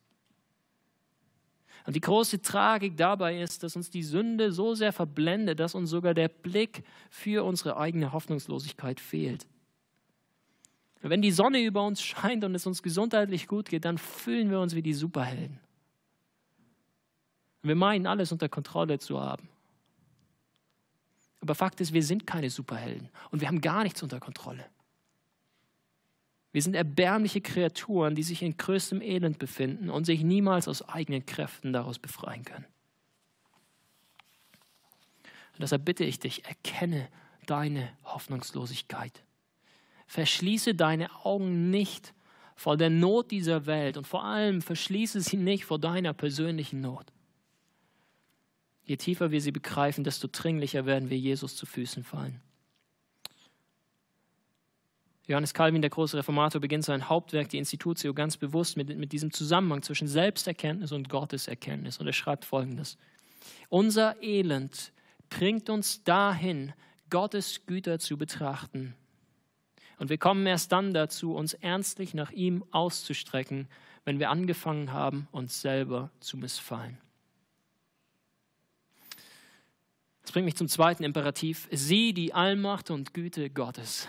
Und 1.86 1.94
die 1.94 2.00
große 2.00 2.42
Tragik 2.42 2.96
dabei 2.96 3.40
ist, 3.40 3.62
dass 3.62 3.76
uns 3.76 3.88
die 3.88 4.02
Sünde 4.02 4.52
so 4.52 4.74
sehr 4.74 4.92
verblendet, 4.92 5.60
dass 5.60 5.76
uns 5.76 5.90
sogar 5.90 6.12
der 6.12 6.28
Blick 6.28 6.82
für 7.08 7.44
unsere 7.44 7.76
eigene 7.76 8.12
Hoffnungslosigkeit 8.12 9.00
fehlt. 9.00 9.46
Wenn 11.02 11.22
die 11.22 11.32
Sonne 11.32 11.62
über 11.62 11.84
uns 11.84 12.02
scheint 12.02 12.44
und 12.44 12.54
es 12.54 12.66
uns 12.66 12.82
gesundheitlich 12.82 13.48
gut 13.48 13.70
geht, 13.70 13.84
dann 13.84 13.96
fühlen 13.96 14.50
wir 14.50 14.60
uns 14.60 14.74
wie 14.74 14.82
die 14.82 14.92
Superhelden. 14.92 15.58
Wir 17.62 17.74
meinen, 17.74 18.06
alles 18.06 18.32
unter 18.32 18.48
Kontrolle 18.48 18.98
zu 18.98 19.20
haben. 19.20 19.48
Aber 21.40 21.54
Fakt 21.54 21.80
ist, 21.80 21.92
wir 21.94 22.02
sind 22.02 22.26
keine 22.26 22.50
Superhelden 22.50 23.08
und 23.30 23.40
wir 23.40 23.48
haben 23.48 23.62
gar 23.62 23.82
nichts 23.82 24.02
unter 24.02 24.20
Kontrolle. 24.20 24.64
Wir 26.52 26.62
sind 26.62 26.74
erbärmliche 26.74 27.40
Kreaturen, 27.40 28.14
die 28.14 28.22
sich 28.22 28.42
in 28.42 28.56
größtem 28.56 29.00
Elend 29.00 29.38
befinden 29.38 29.88
und 29.88 30.04
sich 30.04 30.22
niemals 30.22 30.68
aus 30.68 30.86
eigenen 30.86 31.24
Kräften 31.24 31.72
daraus 31.72 31.98
befreien 31.98 32.44
können. 32.44 32.66
Und 35.52 35.60
deshalb 35.60 35.84
bitte 35.84 36.04
ich 36.04 36.18
dich, 36.18 36.44
erkenne 36.44 37.08
deine 37.46 37.90
Hoffnungslosigkeit. 38.04 39.22
Verschließe 40.10 40.74
deine 40.74 41.24
Augen 41.24 41.70
nicht 41.70 42.14
vor 42.56 42.76
der 42.76 42.90
Not 42.90 43.30
dieser 43.30 43.66
Welt 43.66 43.96
und 43.96 44.08
vor 44.08 44.24
allem 44.24 44.60
verschließe 44.60 45.20
sie 45.20 45.36
nicht 45.36 45.64
vor 45.64 45.78
deiner 45.78 46.12
persönlichen 46.12 46.80
Not. 46.80 47.12
Je 48.82 48.96
tiefer 48.96 49.30
wir 49.30 49.40
sie 49.40 49.52
begreifen, 49.52 50.02
desto 50.02 50.26
dringlicher 50.26 50.84
werden 50.84 51.10
wir 51.10 51.16
Jesus 51.16 51.54
zu 51.54 51.64
Füßen 51.64 52.02
fallen. 52.02 52.42
Johannes 55.28 55.54
Calvin, 55.54 55.80
der 55.80 55.90
große 55.92 56.16
Reformator, 56.16 56.60
beginnt 56.60 56.84
sein 56.84 57.08
Hauptwerk, 57.08 57.48
die 57.48 57.58
Institutio, 57.58 58.12
ganz 58.12 58.36
bewusst 58.36 58.76
mit, 58.76 58.88
mit 58.98 59.12
diesem 59.12 59.30
Zusammenhang 59.30 59.82
zwischen 59.82 60.08
Selbsterkenntnis 60.08 60.90
und 60.90 61.08
Gotteserkenntnis. 61.08 61.98
Und 61.98 62.08
er 62.08 62.12
schreibt 62.14 62.44
folgendes: 62.44 62.98
Unser 63.68 64.20
Elend 64.20 64.92
bringt 65.28 65.70
uns 65.70 66.02
dahin, 66.02 66.72
Gottes 67.10 67.64
Güter 67.64 68.00
zu 68.00 68.18
betrachten. 68.18 68.96
Und 70.00 70.08
wir 70.08 70.16
kommen 70.16 70.46
erst 70.46 70.72
dann 70.72 70.94
dazu, 70.94 71.34
uns 71.34 71.52
ernstlich 71.52 72.14
nach 72.14 72.32
ihm 72.32 72.64
auszustrecken, 72.70 73.68
wenn 74.06 74.18
wir 74.18 74.30
angefangen 74.30 74.94
haben, 74.94 75.28
uns 75.30 75.60
selber 75.60 76.10
zu 76.20 76.38
missfallen. 76.38 76.96
Das 80.22 80.32
bringt 80.32 80.46
mich 80.46 80.56
zum 80.56 80.68
zweiten 80.68 81.04
Imperativ. 81.04 81.68
Sieh 81.70 82.14
die 82.14 82.32
Allmacht 82.32 82.90
und 82.90 83.12
Güte 83.12 83.50
Gottes. 83.50 84.08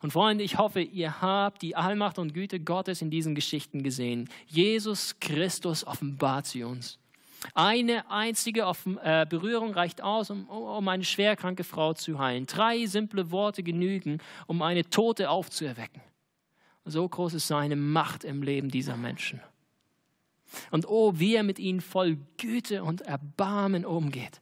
Und 0.00 0.12
Freunde, 0.12 0.44
ich 0.44 0.58
hoffe, 0.58 0.80
ihr 0.80 1.20
habt 1.20 1.62
die 1.62 1.74
Allmacht 1.74 2.20
und 2.20 2.34
Güte 2.34 2.60
Gottes 2.60 3.02
in 3.02 3.10
diesen 3.10 3.34
Geschichten 3.34 3.82
gesehen. 3.82 4.28
Jesus 4.46 5.18
Christus 5.18 5.84
offenbart 5.84 6.46
sie 6.46 6.62
uns. 6.62 7.00
Eine 7.54 8.10
einzige 8.10 8.70
äh, 9.02 9.26
Berührung 9.26 9.72
reicht 9.72 10.02
aus, 10.02 10.30
um, 10.30 10.88
eine 10.88 11.04
schwerkranke 11.04 11.64
Frau 11.64 11.92
zu 11.92 12.18
heilen. 12.18 12.46
Drei 12.46 12.86
simple 12.86 13.30
Worte 13.30 13.62
genügen, 13.62 14.18
um 14.46 14.62
eine 14.62 14.88
Tote 14.88 15.28
aufzuerwecken. 15.28 16.00
So 16.84 17.08
groß 17.08 17.34
ist 17.34 17.46
seine 17.46 17.76
Macht 17.76 18.24
im 18.24 18.42
Leben 18.42 18.70
dieser 18.70 18.96
Menschen. 18.96 19.40
Und 20.70 20.88
oh, 20.88 21.12
wie 21.16 21.34
er 21.34 21.42
mit 21.42 21.58
ihnen 21.58 21.80
voll 21.80 22.18
Güte 22.36 22.84
und 22.84 23.02
Erbarmen 23.02 23.84
umgeht. 23.84 24.40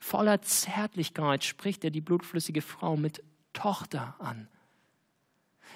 Voller 0.00 0.42
Zärtlichkeit 0.42 1.44
spricht 1.44 1.84
er 1.84 1.90
die 1.90 2.00
blutflüssige 2.00 2.62
Frau 2.62 2.96
mit 2.96 3.22
Tochter 3.52 4.16
an. 4.18 4.48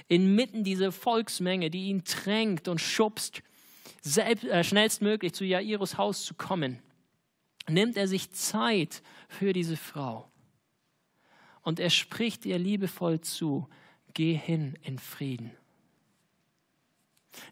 Inmitten 0.06 0.64
dieser 0.64 0.92
Volksmenge, 0.92 1.70
die 1.70 1.88
ihn 1.88 2.04
drängt 2.04 2.68
und 2.68 2.80
schubst, 2.80 3.42
selbst, 4.00 4.44
äh, 4.44 4.64
schnellstmöglich 4.64 5.34
zu 5.34 5.44
Jairus 5.44 5.98
Haus 5.98 6.24
zu 6.24 6.34
kommen, 6.34 6.82
nimmt 7.68 7.96
er 7.96 8.08
sich 8.08 8.30
Zeit 8.32 9.02
für 9.28 9.52
diese 9.52 9.76
Frau. 9.76 10.30
Und 11.62 11.80
er 11.80 11.90
spricht 11.90 12.46
ihr 12.46 12.58
liebevoll 12.58 13.20
zu, 13.20 13.68
geh 14.14 14.34
hin 14.34 14.78
in 14.82 14.98
Frieden. 14.98 15.50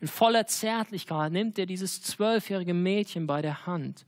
In 0.00 0.08
voller 0.08 0.46
Zärtlichkeit 0.46 1.32
nimmt 1.32 1.58
er 1.58 1.66
dieses 1.66 2.02
zwölfjährige 2.02 2.74
Mädchen 2.74 3.26
bei 3.26 3.42
der 3.42 3.66
Hand. 3.66 4.06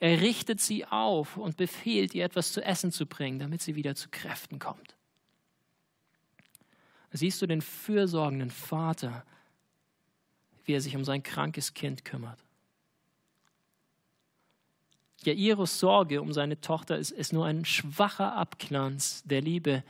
Er 0.00 0.20
richtet 0.20 0.60
sie 0.60 0.86
auf 0.86 1.36
und 1.36 1.56
befiehlt 1.56 2.14
ihr 2.14 2.24
etwas 2.24 2.52
zu 2.52 2.64
essen 2.64 2.92
zu 2.92 3.06
bringen, 3.06 3.38
damit 3.38 3.62
sie 3.62 3.76
wieder 3.76 3.94
zu 3.94 4.08
Kräften 4.10 4.58
kommt. 4.58 4.96
Siehst 7.10 7.40
du 7.40 7.46
den 7.46 7.62
fürsorgenden 7.62 8.50
Vater, 8.50 9.24
wie 10.68 10.74
er 10.74 10.80
sich 10.82 10.94
um 10.94 11.04
sein 11.04 11.22
krankes 11.22 11.72
Kind 11.72 12.04
kümmert. 12.04 12.44
Jairus 15.24 15.80
Sorge 15.80 16.20
um 16.20 16.32
seine 16.32 16.60
Tochter 16.60 16.98
ist, 16.98 17.10
ist 17.10 17.32
nur 17.32 17.46
ein 17.46 17.64
schwacher 17.64 18.34
Abglanz 18.34 19.22
der 19.24 19.40
Liebe, 19.40 19.82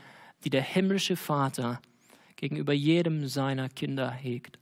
die 0.45 0.51
der 0.51 0.63
himmlische 0.63 1.17
Vater 1.17 1.83
gegenüber 2.37 2.73
jedem 2.73 3.27
seiner 3.27 3.69
Kinder 3.69 4.11
hegt. 4.11 4.59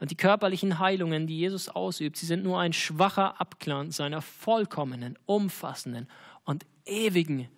Und 0.00 0.10
die 0.10 0.16
körperlichen 0.16 0.78
Heilungen, 0.78 1.26
die 1.26 1.38
Jesus 1.38 1.68
ausübt, 1.68 2.16
sie 2.16 2.26
sind 2.26 2.42
nur 2.42 2.58
ein 2.58 2.72
schwacher 2.72 3.40
Abglanz 3.40 3.96
seiner 3.96 4.20
vollkommenen, 4.20 5.16
umfassenden 5.24 6.08
und 6.44 6.66
ewigen 6.84 7.48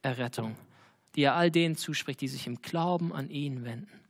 Errettung, 0.00 0.56
die 1.16 1.22
er 1.22 1.34
all 1.34 1.50
denen 1.50 1.76
zuspricht, 1.76 2.20
die 2.20 2.28
sich 2.28 2.46
im 2.46 2.62
Glauben 2.62 3.12
an 3.12 3.28
ihn 3.28 3.64
wenden. 3.64 4.07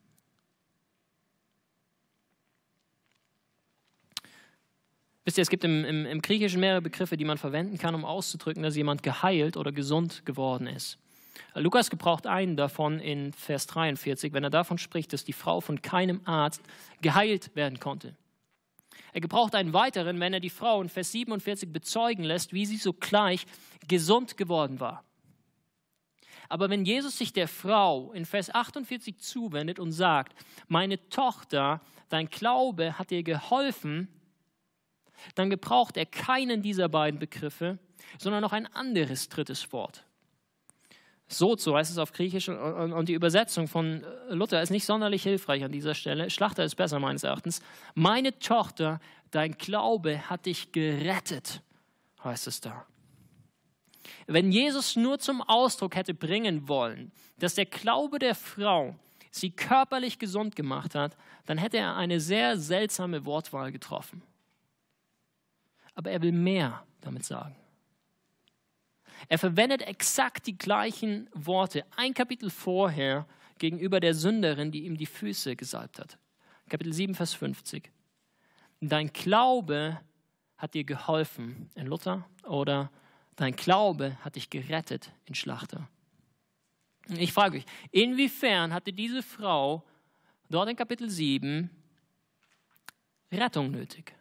Wisst 5.28 5.36
ihr, 5.36 5.42
es 5.42 5.50
gibt 5.50 5.64
im, 5.64 5.84
im, 5.84 6.06
im, 6.06 6.22
Griechischen 6.22 6.58
mehrere 6.58 6.80
Begriffe, 6.80 7.18
die 7.18 7.26
man 7.26 7.36
verwenden 7.36 7.76
kann, 7.76 7.94
um 7.94 8.06
auszudrücken, 8.06 8.62
dass 8.62 8.76
jemand 8.76 9.02
geheilt 9.02 9.58
oder 9.58 9.72
gesund 9.72 10.24
geworden 10.24 10.66
ist. 10.66 10.96
Lukas 11.54 11.90
gebraucht 11.90 12.26
einen 12.26 12.56
davon 12.56 12.98
in 12.98 13.34
Vers 13.34 13.66
43, 13.66 14.32
wenn 14.32 14.42
er 14.42 14.48
davon 14.48 14.78
spricht, 14.78 15.12
dass 15.12 15.24
die 15.24 15.34
Frau 15.34 15.60
von 15.60 15.82
keinem 15.82 16.22
Arzt 16.24 16.62
geheilt 17.02 17.54
werden 17.54 17.78
konnte. 17.78 18.16
Er 19.12 19.20
gebraucht 19.20 19.54
einen 19.54 19.74
weiteren, 19.74 20.18
wenn 20.18 20.32
er 20.32 20.40
die 20.40 20.48
Frau 20.48 20.80
in 20.80 20.88
Vers 20.88 21.12
47 21.12 21.70
bezeugen 21.70 22.24
lässt, 22.24 22.54
wie 22.54 22.64
sie 22.64 22.78
sogleich 22.78 23.44
gesund 23.86 24.38
geworden 24.38 24.80
war. 24.80 25.04
Aber 26.48 26.70
wenn 26.70 26.86
Jesus 26.86 27.18
sich 27.18 27.34
der 27.34 27.48
Frau 27.48 28.12
in 28.12 28.24
Vers 28.24 28.48
48 28.54 29.18
zuwendet 29.18 29.78
und 29.78 29.92
sagt, 29.92 30.34
meine 30.68 31.06
Tochter, 31.10 31.82
dein 32.08 32.30
Glaube 32.30 32.98
hat 32.98 33.10
dir 33.10 33.22
geholfen, 33.22 34.08
dann 35.34 35.50
gebraucht 35.50 35.96
er 35.96 36.06
keinen 36.06 36.62
dieser 36.62 36.88
beiden 36.88 37.18
Begriffe, 37.18 37.78
sondern 38.18 38.42
noch 38.42 38.52
ein 38.52 38.66
anderes 38.66 39.28
drittes 39.28 39.72
Wort. 39.72 40.04
So 41.28 41.56
so 41.56 41.76
heißt 41.76 41.90
es 41.90 41.98
auf 41.98 42.12
Griechisch 42.12 42.48
und 42.48 43.08
die 43.08 43.12
Übersetzung 43.12 43.68
von 43.68 44.04
Luther 44.30 44.62
ist 44.62 44.70
nicht 44.70 44.86
sonderlich 44.86 45.22
hilfreich 45.22 45.62
an 45.62 45.72
dieser 45.72 45.94
Stelle. 45.94 46.30
Schlachter 46.30 46.64
ist 46.64 46.76
besser 46.76 46.98
meines 46.98 47.22
Erachtens. 47.22 47.60
Meine 47.94 48.38
Tochter, 48.38 48.98
dein 49.30 49.52
Glaube 49.52 50.30
hat 50.30 50.46
dich 50.46 50.72
gerettet, 50.72 51.62
heißt 52.24 52.46
es 52.46 52.62
da. 52.62 52.86
Wenn 54.26 54.50
Jesus 54.50 54.96
nur 54.96 55.18
zum 55.18 55.42
Ausdruck 55.42 55.96
hätte 55.96 56.14
bringen 56.14 56.66
wollen, 56.66 57.12
dass 57.38 57.54
der 57.54 57.66
Glaube 57.66 58.18
der 58.18 58.34
Frau 58.34 58.94
sie 59.30 59.50
körperlich 59.50 60.18
gesund 60.18 60.56
gemacht 60.56 60.94
hat, 60.94 61.14
dann 61.44 61.58
hätte 61.58 61.76
er 61.76 61.96
eine 61.96 62.20
sehr 62.20 62.56
seltsame 62.58 63.26
Wortwahl 63.26 63.70
getroffen 63.70 64.22
aber 65.98 66.12
er 66.12 66.22
will 66.22 66.30
mehr 66.30 66.86
damit 67.00 67.24
sagen. 67.24 67.56
Er 69.28 69.36
verwendet 69.36 69.82
exakt 69.82 70.46
die 70.46 70.56
gleichen 70.56 71.28
Worte 71.34 71.84
ein 71.96 72.14
Kapitel 72.14 72.50
vorher 72.50 73.26
gegenüber 73.58 73.98
der 73.98 74.14
Sünderin, 74.14 74.70
die 74.70 74.84
ihm 74.84 74.96
die 74.96 75.06
Füße 75.06 75.56
gesalbt 75.56 75.98
hat. 75.98 76.16
Kapitel 76.68 76.92
7, 76.92 77.16
Vers 77.16 77.34
50. 77.34 77.90
Dein 78.80 79.12
Glaube 79.12 79.98
hat 80.56 80.74
dir 80.74 80.84
geholfen 80.84 81.68
in 81.74 81.88
Luther 81.88 82.24
oder 82.44 82.92
dein 83.34 83.56
Glaube 83.56 84.16
hat 84.24 84.36
dich 84.36 84.50
gerettet 84.50 85.10
in 85.24 85.34
Schlachter. 85.34 85.88
Ich 87.08 87.32
frage 87.32 87.58
euch, 87.58 87.64
inwiefern 87.90 88.72
hatte 88.72 88.92
diese 88.92 89.24
Frau 89.24 89.82
dort 90.48 90.68
in 90.68 90.76
Kapitel 90.76 91.10
7 91.10 91.68
Rettung 93.32 93.72
nötig? 93.72 94.17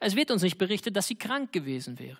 Es 0.00 0.14
wird 0.14 0.30
uns 0.30 0.42
nicht 0.42 0.58
berichtet, 0.58 0.96
dass 0.96 1.08
sie 1.08 1.16
krank 1.16 1.52
gewesen 1.52 1.98
wäre. 1.98 2.18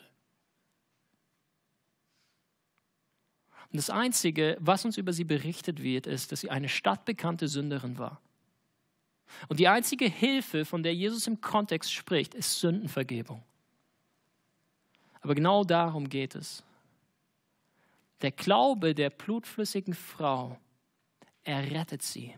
Und 3.71 3.77
das 3.77 3.91
Einzige, 3.91 4.57
was 4.61 4.85
uns 4.85 4.97
über 4.97 5.13
sie 5.13 5.25
berichtet 5.25 5.83
wird, 5.83 6.07
ist, 6.07 6.33
dass 6.33 6.41
sie 6.41 6.51
eine 6.51 6.69
stadtbekannte 6.69 7.49
Sünderin 7.49 7.99
war. 7.99 8.21
Und 9.49 9.61
die 9.61 9.69
einzige 9.69 10.07
Hilfe, 10.07 10.65
von 10.65 10.83
der 10.83 10.95
Jesus 10.95 11.27
im 11.27 11.41
Kontext 11.41 11.93
spricht, 11.93 12.35
ist 12.35 12.61
Sündenvergebung. 12.61 13.43
Aber 15.21 15.35
genau 15.35 15.65
darum 15.65 16.09
geht 16.09 16.35
es. 16.35 16.65
Der 18.23 18.33
Glaube 18.33 18.95
der 18.95 19.11
blutflüssigen 19.11 19.95
Frau 19.95 20.59
errettet 21.45 22.03
sie. 22.03 22.35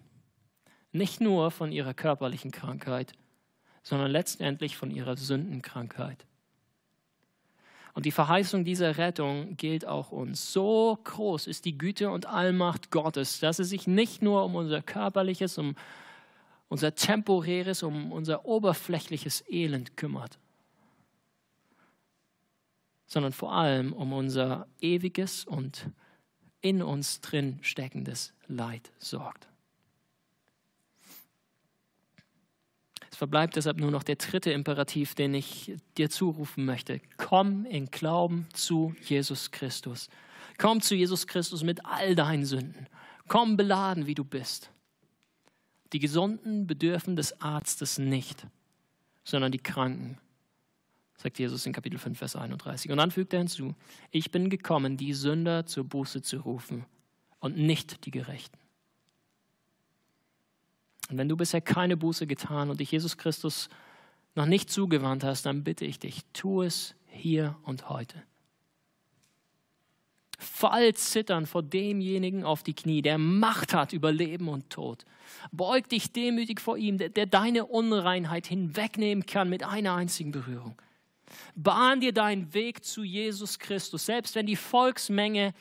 Nicht 0.92 1.20
nur 1.20 1.52
von 1.52 1.70
ihrer 1.70 1.94
körperlichen 1.94 2.50
Krankheit, 2.50 3.12
sondern 3.82 4.10
letztendlich 4.10 4.76
von 4.76 4.90
ihrer 4.90 5.16
Sündenkrankheit. 5.16 6.26
Und 7.92 8.06
die 8.06 8.12
Verheißung 8.12 8.64
dieser 8.64 8.98
Rettung 8.98 9.56
gilt 9.56 9.84
auch 9.84 10.12
uns. 10.12 10.52
So 10.52 10.98
groß 11.04 11.46
ist 11.46 11.64
die 11.64 11.76
Güte 11.76 12.10
und 12.10 12.26
Allmacht 12.26 12.90
Gottes, 12.90 13.40
dass 13.40 13.58
es 13.58 13.68
sich 13.68 13.86
nicht 13.86 14.22
nur 14.22 14.44
um 14.44 14.54
unser 14.54 14.80
körperliches, 14.80 15.58
um 15.58 15.74
unser 16.68 16.94
temporäres, 16.94 17.82
um 17.82 18.12
unser 18.12 18.44
oberflächliches 18.44 19.44
Elend 19.50 19.96
kümmert, 19.96 20.38
sondern 23.06 23.32
vor 23.32 23.52
allem 23.52 23.92
um 23.92 24.12
unser 24.12 24.68
ewiges 24.80 25.44
und 25.44 25.90
in 26.60 26.80
uns 26.80 27.20
drin 27.20 27.58
steckendes 27.60 28.32
Leid 28.46 28.92
sorgt. 28.98 29.49
Verbleibt 33.20 33.56
deshalb 33.56 33.78
nur 33.78 33.90
noch 33.90 34.02
der 34.02 34.16
dritte 34.16 34.50
Imperativ, 34.50 35.14
den 35.14 35.34
ich 35.34 35.74
dir 35.98 36.08
zurufen 36.08 36.64
möchte. 36.64 37.02
Komm 37.18 37.66
in 37.66 37.90
Glauben 37.90 38.48
zu 38.54 38.94
Jesus 39.02 39.50
Christus. 39.50 40.08
Komm 40.56 40.80
zu 40.80 40.94
Jesus 40.94 41.26
Christus 41.26 41.62
mit 41.62 41.84
all 41.84 42.14
deinen 42.14 42.46
Sünden. 42.46 42.86
Komm 43.28 43.58
beladen, 43.58 44.06
wie 44.06 44.14
du 44.14 44.24
bist. 44.24 44.70
Die 45.92 45.98
Gesunden 45.98 46.66
bedürfen 46.66 47.14
des 47.14 47.42
Arztes 47.42 47.98
nicht, 47.98 48.46
sondern 49.22 49.52
die 49.52 49.58
Kranken, 49.58 50.16
sagt 51.18 51.38
Jesus 51.38 51.66
in 51.66 51.74
Kapitel 51.74 51.98
5, 51.98 52.18
Vers 52.18 52.36
31. 52.36 52.90
Und 52.90 52.96
dann 52.96 53.10
fügt 53.10 53.34
er 53.34 53.40
hinzu, 53.40 53.74
ich 54.10 54.30
bin 54.30 54.48
gekommen, 54.48 54.96
die 54.96 55.12
Sünder 55.12 55.66
zur 55.66 55.84
Buße 55.84 56.22
zu 56.22 56.38
rufen 56.38 56.86
und 57.38 57.58
nicht 57.58 58.06
die 58.06 58.12
Gerechten. 58.12 58.56
Und 61.10 61.18
wenn 61.18 61.28
du 61.28 61.36
bisher 61.36 61.60
keine 61.60 61.96
Buße 61.96 62.26
getan 62.26 62.70
und 62.70 62.80
dich 62.80 62.92
Jesus 62.92 63.16
Christus 63.16 63.68
noch 64.36 64.46
nicht 64.46 64.70
zugewandt 64.70 65.24
hast, 65.24 65.44
dann 65.44 65.64
bitte 65.64 65.84
ich 65.84 65.98
dich, 65.98 66.22
tu 66.32 66.62
es 66.62 66.94
hier 67.08 67.56
und 67.64 67.88
heute. 67.88 68.22
Fall 70.38 70.94
zittern 70.94 71.46
vor 71.46 71.62
demjenigen 71.62 72.44
auf 72.44 72.62
die 72.62 72.74
Knie, 72.74 73.02
der 73.02 73.18
Macht 73.18 73.74
hat 73.74 73.92
über 73.92 74.10
Leben 74.10 74.48
und 74.48 74.70
Tod. 74.70 75.04
Beug 75.52 75.88
dich 75.88 76.12
demütig 76.12 76.60
vor 76.60 76.78
ihm, 76.78 76.96
der, 76.96 77.10
der 77.10 77.26
deine 77.26 77.66
Unreinheit 77.66 78.46
hinwegnehmen 78.46 79.26
kann 79.26 79.50
mit 79.50 79.64
einer 79.64 79.94
einzigen 79.94 80.30
Berührung. 80.30 80.80
Bahn 81.54 82.00
dir 82.00 82.12
deinen 82.12 82.54
Weg 82.54 82.84
zu 82.84 83.02
Jesus 83.02 83.58
Christus, 83.58 84.06
selbst 84.06 84.34
wenn 84.34 84.46
die 84.46 84.56
Volksmenge 84.56 85.52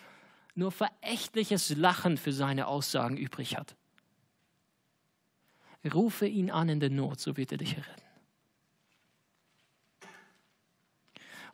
nur 0.56 0.72
verächtliches 0.72 1.76
Lachen 1.76 2.18
für 2.18 2.34
seine 2.34 2.68
Aussagen 2.68 3.18
übrig 3.18 3.58
hat. 3.58 3.76
Rufe 5.86 6.27
ihn 6.27 6.51
an 6.51 6.69
in 6.69 6.80
der 6.80 6.89
Not, 6.89 7.19
so 7.19 7.38
wird 7.38 7.51
er 7.51 7.57
dich 7.57 7.77
retten. 7.77 8.09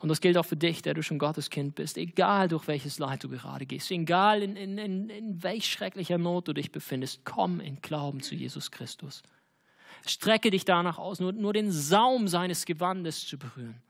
Und 0.00 0.10
das 0.10 0.20
gilt 0.20 0.36
auch 0.36 0.44
für 0.44 0.56
dich, 0.56 0.82
der 0.82 0.94
du 0.94 1.02
schon 1.02 1.18
Gottes 1.18 1.48
Kind 1.48 1.74
bist. 1.74 1.96
Egal 1.96 2.48
durch 2.48 2.66
welches 2.68 2.98
Leid 2.98 3.24
du 3.24 3.28
gerade 3.28 3.64
gehst, 3.66 3.90
egal 3.90 4.42
in, 4.42 4.56
in, 4.56 4.78
in, 4.78 5.08
in 5.08 5.42
welch 5.42 5.66
schrecklicher 5.66 6.18
Not 6.18 6.48
du 6.48 6.52
dich 6.52 6.70
befindest, 6.70 7.24
komm 7.24 7.60
in 7.60 7.80
Glauben 7.80 8.20
zu 8.20 8.34
Jesus 8.34 8.70
Christus. 8.70 9.22
Strecke 10.06 10.50
dich 10.50 10.64
danach 10.64 10.98
aus, 10.98 11.18
nur, 11.18 11.32
nur 11.32 11.52
den 11.52 11.72
Saum 11.72 12.28
seines 12.28 12.66
Gewandes 12.66 13.26
zu 13.26 13.38
berühren. 13.38 13.80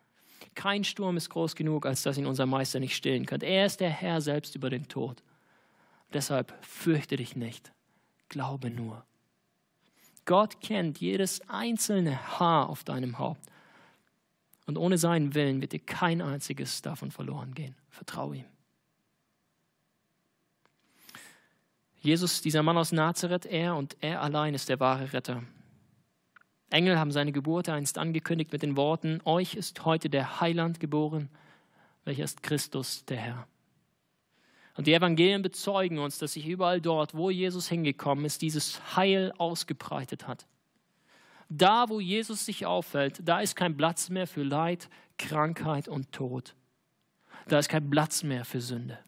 Kein 0.55 0.85
Sturm 0.85 1.17
ist 1.17 1.29
groß 1.29 1.55
genug, 1.55 1.85
als 1.85 2.03
dass 2.03 2.17
ihn 2.17 2.27
unser 2.27 2.47
Meister 2.47 2.81
nicht 2.81 2.97
stillen 2.97 3.27
könnte. 3.27 3.47
Er 3.47 3.67
ist 3.67 3.81
der 3.81 3.91
Herr 3.91 4.21
selbst 4.21 4.55
über 4.55 4.71
den 4.71 4.89
Tod. 4.89 5.23
Deshalb 6.13 6.55
fürchte 6.65 7.17
dich 7.17 7.37
nicht, 7.37 7.73
glaube 8.29 8.71
nur. 8.71 9.05
Gott 10.27 10.61
kennt 10.61 11.01
jedes 11.01 11.41
einzelne 11.49 12.39
Haar 12.39 12.69
auf 12.69 12.85
deinem 12.85 13.19
Haupt. 13.19 13.41
Und 14.67 14.77
ohne 14.77 14.99
seinen 14.99 15.35
Willen 15.35 15.63
wird 15.63 15.73
dir 15.73 15.81
kein 15.81 16.21
einziges 16.21 16.83
davon 16.83 17.11
verloren 17.11 17.55
gehen. 17.55 17.77
Vertraue 17.89 18.37
ihm. 18.37 18.45
Jesus, 22.01 22.43
dieser 22.43 22.63
Mann 22.63 22.77
aus 22.77 22.93
Nazareth, 22.93 23.47
er 23.47 23.77
und 23.77 23.97
er 24.01 24.23
allein 24.23 24.55
ist 24.55 24.69
der 24.69 24.81
wahre 24.81 25.13
Retter. 25.13 25.43
Engel 26.71 26.99
haben 26.99 27.13
seine 27.13 27.33
Geburt 27.33 27.69
einst 27.69 27.97
angekündigt 27.97 28.53
mit 28.53 28.63
den 28.63 28.77
Worten, 28.77 29.21
euch 29.25 29.55
ist 29.55 29.85
heute 29.85 30.11
der 30.11 30.41
Heiland 30.41 30.81
geboren, 30.81 31.29
welcher 32.05 32.25
ist 32.25 32.43
Christus, 32.43 33.05
der 33.07 33.19
Herr. 33.19 33.49
Und 34.77 34.87
die 34.87 34.95
Evangelien 34.95 35.43
bezeugen 35.43 35.99
uns, 35.99 36.19
dass 36.19 36.35
sich 36.35 36.47
überall 36.47 36.81
dort, 36.81 37.15
wo 37.15 37.31
Jesus 37.31 37.69
hingekommen 37.69 38.25
ist, 38.25 38.43
dieses 38.43 38.97
Heil 38.97 39.33
ausgebreitet 39.39 40.27
hat. 40.27 40.47
Da, 41.49 41.89
wo 41.89 42.01
Jesus 42.01 42.45
sich 42.45 42.67
aufhält, 42.67 43.21
da 43.25 43.41
ist 43.41 43.57
kein 43.57 43.77
Platz 43.77 44.11
mehr 44.11 44.27
für 44.27 44.43
Leid, 44.43 44.89
Krankheit 45.17 45.89
und 45.89 46.13
Tod. 46.13 46.55
Da 47.49 47.59
ist 47.59 47.69
kein 47.69 47.89
Platz 47.89 48.23
mehr 48.23 48.45
für 48.45 48.61
Sünde. 48.61 48.99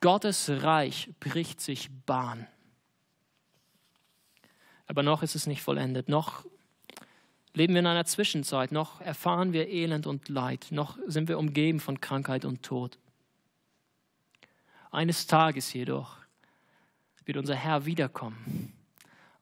Gottes 0.00 0.50
Reich 0.50 1.10
bricht 1.20 1.60
sich 1.60 1.88
Bahn. 2.04 2.46
Aber 4.86 5.02
noch 5.02 5.22
ist 5.22 5.34
es 5.34 5.46
nicht 5.46 5.62
vollendet. 5.62 6.08
Noch 6.08 6.44
leben 7.54 7.74
wir 7.74 7.80
in 7.80 7.86
einer 7.86 8.04
Zwischenzeit. 8.04 8.72
Noch 8.72 9.00
erfahren 9.00 9.52
wir 9.52 9.68
Elend 9.68 10.06
und 10.06 10.28
Leid. 10.28 10.66
Noch 10.70 10.98
sind 11.06 11.28
wir 11.28 11.38
umgeben 11.38 11.80
von 11.80 12.00
Krankheit 12.00 12.44
und 12.44 12.62
Tod. 12.62 12.98
Eines 14.96 15.26
Tages 15.26 15.74
jedoch 15.74 16.16
wird 17.26 17.36
unser 17.36 17.54
Herr 17.54 17.84
wiederkommen. 17.84 18.72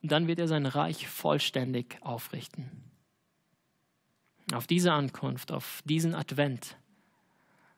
Und 0.02 0.10
dann 0.10 0.26
wird 0.26 0.40
er 0.40 0.48
sein 0.48 0.66
Reich 0.66 1.06
vollständig 1.06 1.96
aufrichten. 2.00 2.72
Auf 4.52 4.66
diese 4.66 4.92
Ankunft, 4.92 5.52
auf 5.52 5.80
diesen 5.84 6.16
Advent 6.16 6.76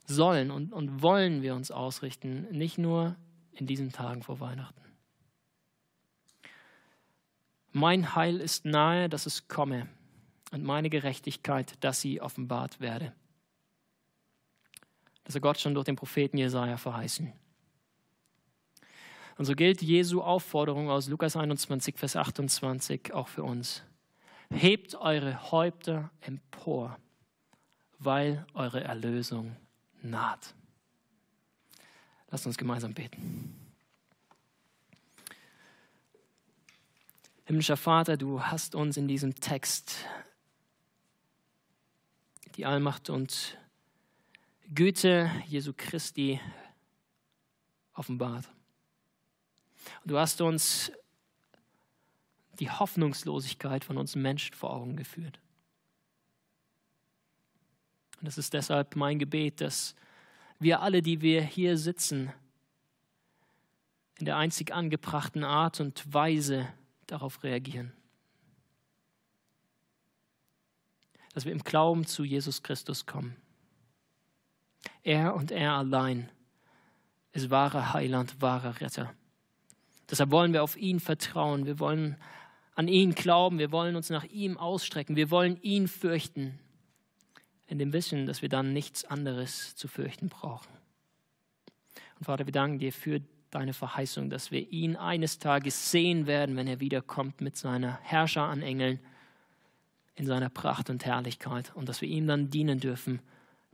sollen 0.06 0.50
und, 0.50 0.72
und 0.72 1.02
wollen 1.02 1.42
wir 1.42 1.54
uns 1.54 1.70
ausrichten, 1.70 2.46
nicht 2.50 2.78
nur 2.78 3.14
in 3.52 3.66
diesen 3.66 3.92
Tagen 3.92 4.22
vor 4.22 4.40
Weihnachten. 4.40 4.80
Mein 7.72 8.14
Heil 8.14 8.40
ist 8.40 8.64
nahe, 8.64 9.10
dass 9.10 9.26
es 9.26 9.48
komme, 9.48 9.86
und 10.50 10.64
meine 10.64 10.88
Gerechtigkeit, 10.88 11.74
dass 11.84 12.00
sie 12.00 12.22
offenbart 12.22 12.80
werde. 12.80 13.12
Das 15.24 15.34
hat 15.34 15.42
Gott 15.42 15.60
schon 15.60 15.74
durch 15.74 15.84
den 15.84 15.96
Propheten 15.96 16.38
Jesaja 16.38 16.78
verheißen. 16.78 17.34
Und 19.36 19.44
so 19.44 19.54
gilt 19.54 19.82
Jesu 19.82 20.22
Aufforderung 20.22 20.88
aus 20.88 21.08
Lukas 21.08 21.36
21, 21.36 21.98
Vers 21.98 22.16
28 22.16 23.12
auch 23.12 23.28
für 23.28 23.42
uns. 23.42 23.82
Hebt 24.50 24.94
eure 24.94 25.50
Häupter 25.50 26.10
empor, 26.20 26.98
weil 27.98 28.46
eure 28.54 28.82
Erlösung 28.82 29.56
naht. 30.02 30.54
Lasst 32.30 32.46
uns 32.46 32.56
gemeinsam 32.56 32.94
beten. 32.94 33.54
Himmlischer 37.44 37.76
Vater, 37.76 38.16
du 38.16 38.42
hast 38.42 38.74
uns 38.74 38.96
in 38.96 39.06
diesem 39.06 39.34
Text 39.34 40.04
die 42.56 42.66
Allmacht 42.66 43.10
und 43.10 43.58
Güte 44.74 45.30
Jesu 45.46 45.72
Christi 45.76 46.40
offenbart. 47.94 48.48
Du 50.04 50.18
hast 50.18 50.40
uns 50.40 50.92
die 52.58 52.70
Hoffnungslosigkeit 52.70 53.84
von 53.84 53.98
uns 53.98 54.16
Menschen 54.16 54.54
vor 54.54 54.72
Augen 54.72 54.96
geführt. 54.96 55.40
Und 58.20 58.28
es 58.28 58.38
ist 58.38 58.54
deshalb 58.54 58.96
mein 58.96 59.18
Gebet, 59.18 59.60
dass 59.60 59.94
wir 60.58 60.80
alle, 60.80 61.02
die 61.02 61.20
wir 61.20 61.42
hier 61.42 61.76
sitzen, 61.76 62.32
in 64.18 64.24
der 64.24 64.36
einzig 64.36 64.72
angebrachten 64.72 65.44
Art 65.44 65.80
und 65.80 66.12
Weise 66.12 66.66
darauf 67.06 67.42
reagieren. 67.42 67.92
Dass 71.34 71.44
wir 71.44 71.52
im 71.52 71.62
Glauben 71.62 72.06
zu 72.06 72.24
Jesus 72.24 72.62
Christus 72.62 73.04
kommen. 73.04 73.36
Er 75.02 75.34
und 75.34 75.50
er 75.50 75.72
allein 75.72 76.30
ist 77.32 77.50
wahrer 77.50 77.92
Heiland, 77.92 78.40
wahrer 78.40 78.80
Retter. 78.80 79.14
Deshalb 80.10 80.30
wollen 80.30 80.52
wir 80.52 80.62
auf 80.62 80.76
ihn 80.76 81.00
vertrauen. 81.00 81.66
Wir 81.66 81.78
wollen 81.78 82.16
an 82.74 82.88
ihn 82.88 83.14
glauben. 83.14 83.58
Wir 83.58 83.72
wollen 83.72 83.96
uns 83.96 84.10
nach 84.10 84.24
ihm 84.24 84.56
ausstrecken. 84.58 85.16
Wir 85.16 85.30
wollen 85.30 85.60
ihn 85.62 85.88
fürchten. 85.88 86.58
In 87.66 87.78
dem 87.78 87.92
Wissen, 87.92 88.26
dass 88.26 88.42
wir 88.42 88.48
dann 88.48 88.72
nichts 88.72 89.04
anderes 89.04 89.74
zu 89.74 89.88
fürchten 89.88 90.28
brauchen. 90.28 90.68
Und 92.18 92.24
Vater, 92.24 92.46
wir 92.46 92.52
danken 92.52 92.78
dir 92.78 92.92
für 92.92 93.20
deine 93.50 93.72
Verheißung, 93.72 94.30
dass 94.30 94.50
wir 94.50 94.70
ihn 94.70 94.96
eines 94.96 95.38
Tages 95.38 95.90
sehen 95.90 96.26
werden, 96.26 96.56
wenn 96.56 96.66
er 96.66 96.80
wiederkommt 96.80 97.40
mit 97.40 97.56
seiner 97.56 97.98
Herrscher 98.02 98.42
an 98.42 98.62
Engeln 98.62 99.00
in 100.16 100.26
seiner 100.26 100.48
Pracht 100.48 100.90
und 100.90 101.04
Herrlichkeit 101.04 101.72
und 101.74 101.88
dass 101.88 102.00
wir 102.00 102.08
ihm 102.08 102.26
dann 102.26 102.50
dienen 102.50 102.80
dürfen 102.80 103.20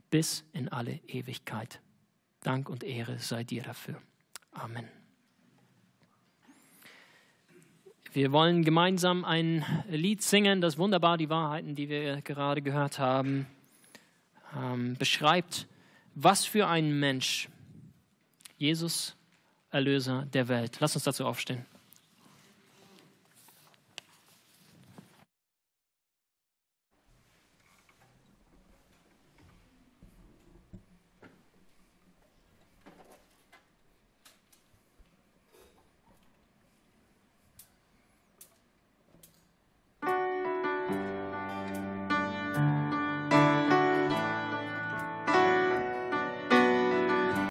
bis 0.09 0.43
in 0.53 0.69
alle 0.69 0.99
Ewigkeit. 1.07 1.79
Dank 2.41 2.69
und 2.69 2.83
Ehre 2.83 3.17
sei 3.17 3.43
dir 3.43 3.63
dafür. 3.63 4.01
Amen. 4.51 5.02
Wir 8.13 8.31
wollen 8.31 8.63
gemeinsam 8.63 9.25
ein 9.25 9.65
Lied 9.89 10.21
singen, 10.21 10.61
das 10.61 10.77
wunderbar 10.77 11.17
die 11.17 11.31
Wahrheiten, 11.31 11.73
die 11.73 11.89
wir 11.89 12.21
gerade 12.21 12.61
gehört 12.61 12.99
haben, 12.99 13.47
ähm, 14.55 14.95
beschreibt, 14.99 15.65
was 16.13 16.45
für 16.45 16.67
ein 16.67 16.99
Mensch 16.99 17.49
Jesus, 18.59 19.15
Erlöser 19.71 20.27
der 20.31 20.47
Welt. 20.47 20.77
Lass 20.79 20.93
uns 20.95 21.05
dazu 21.05 21.25
aufstehen. 21.25 21.65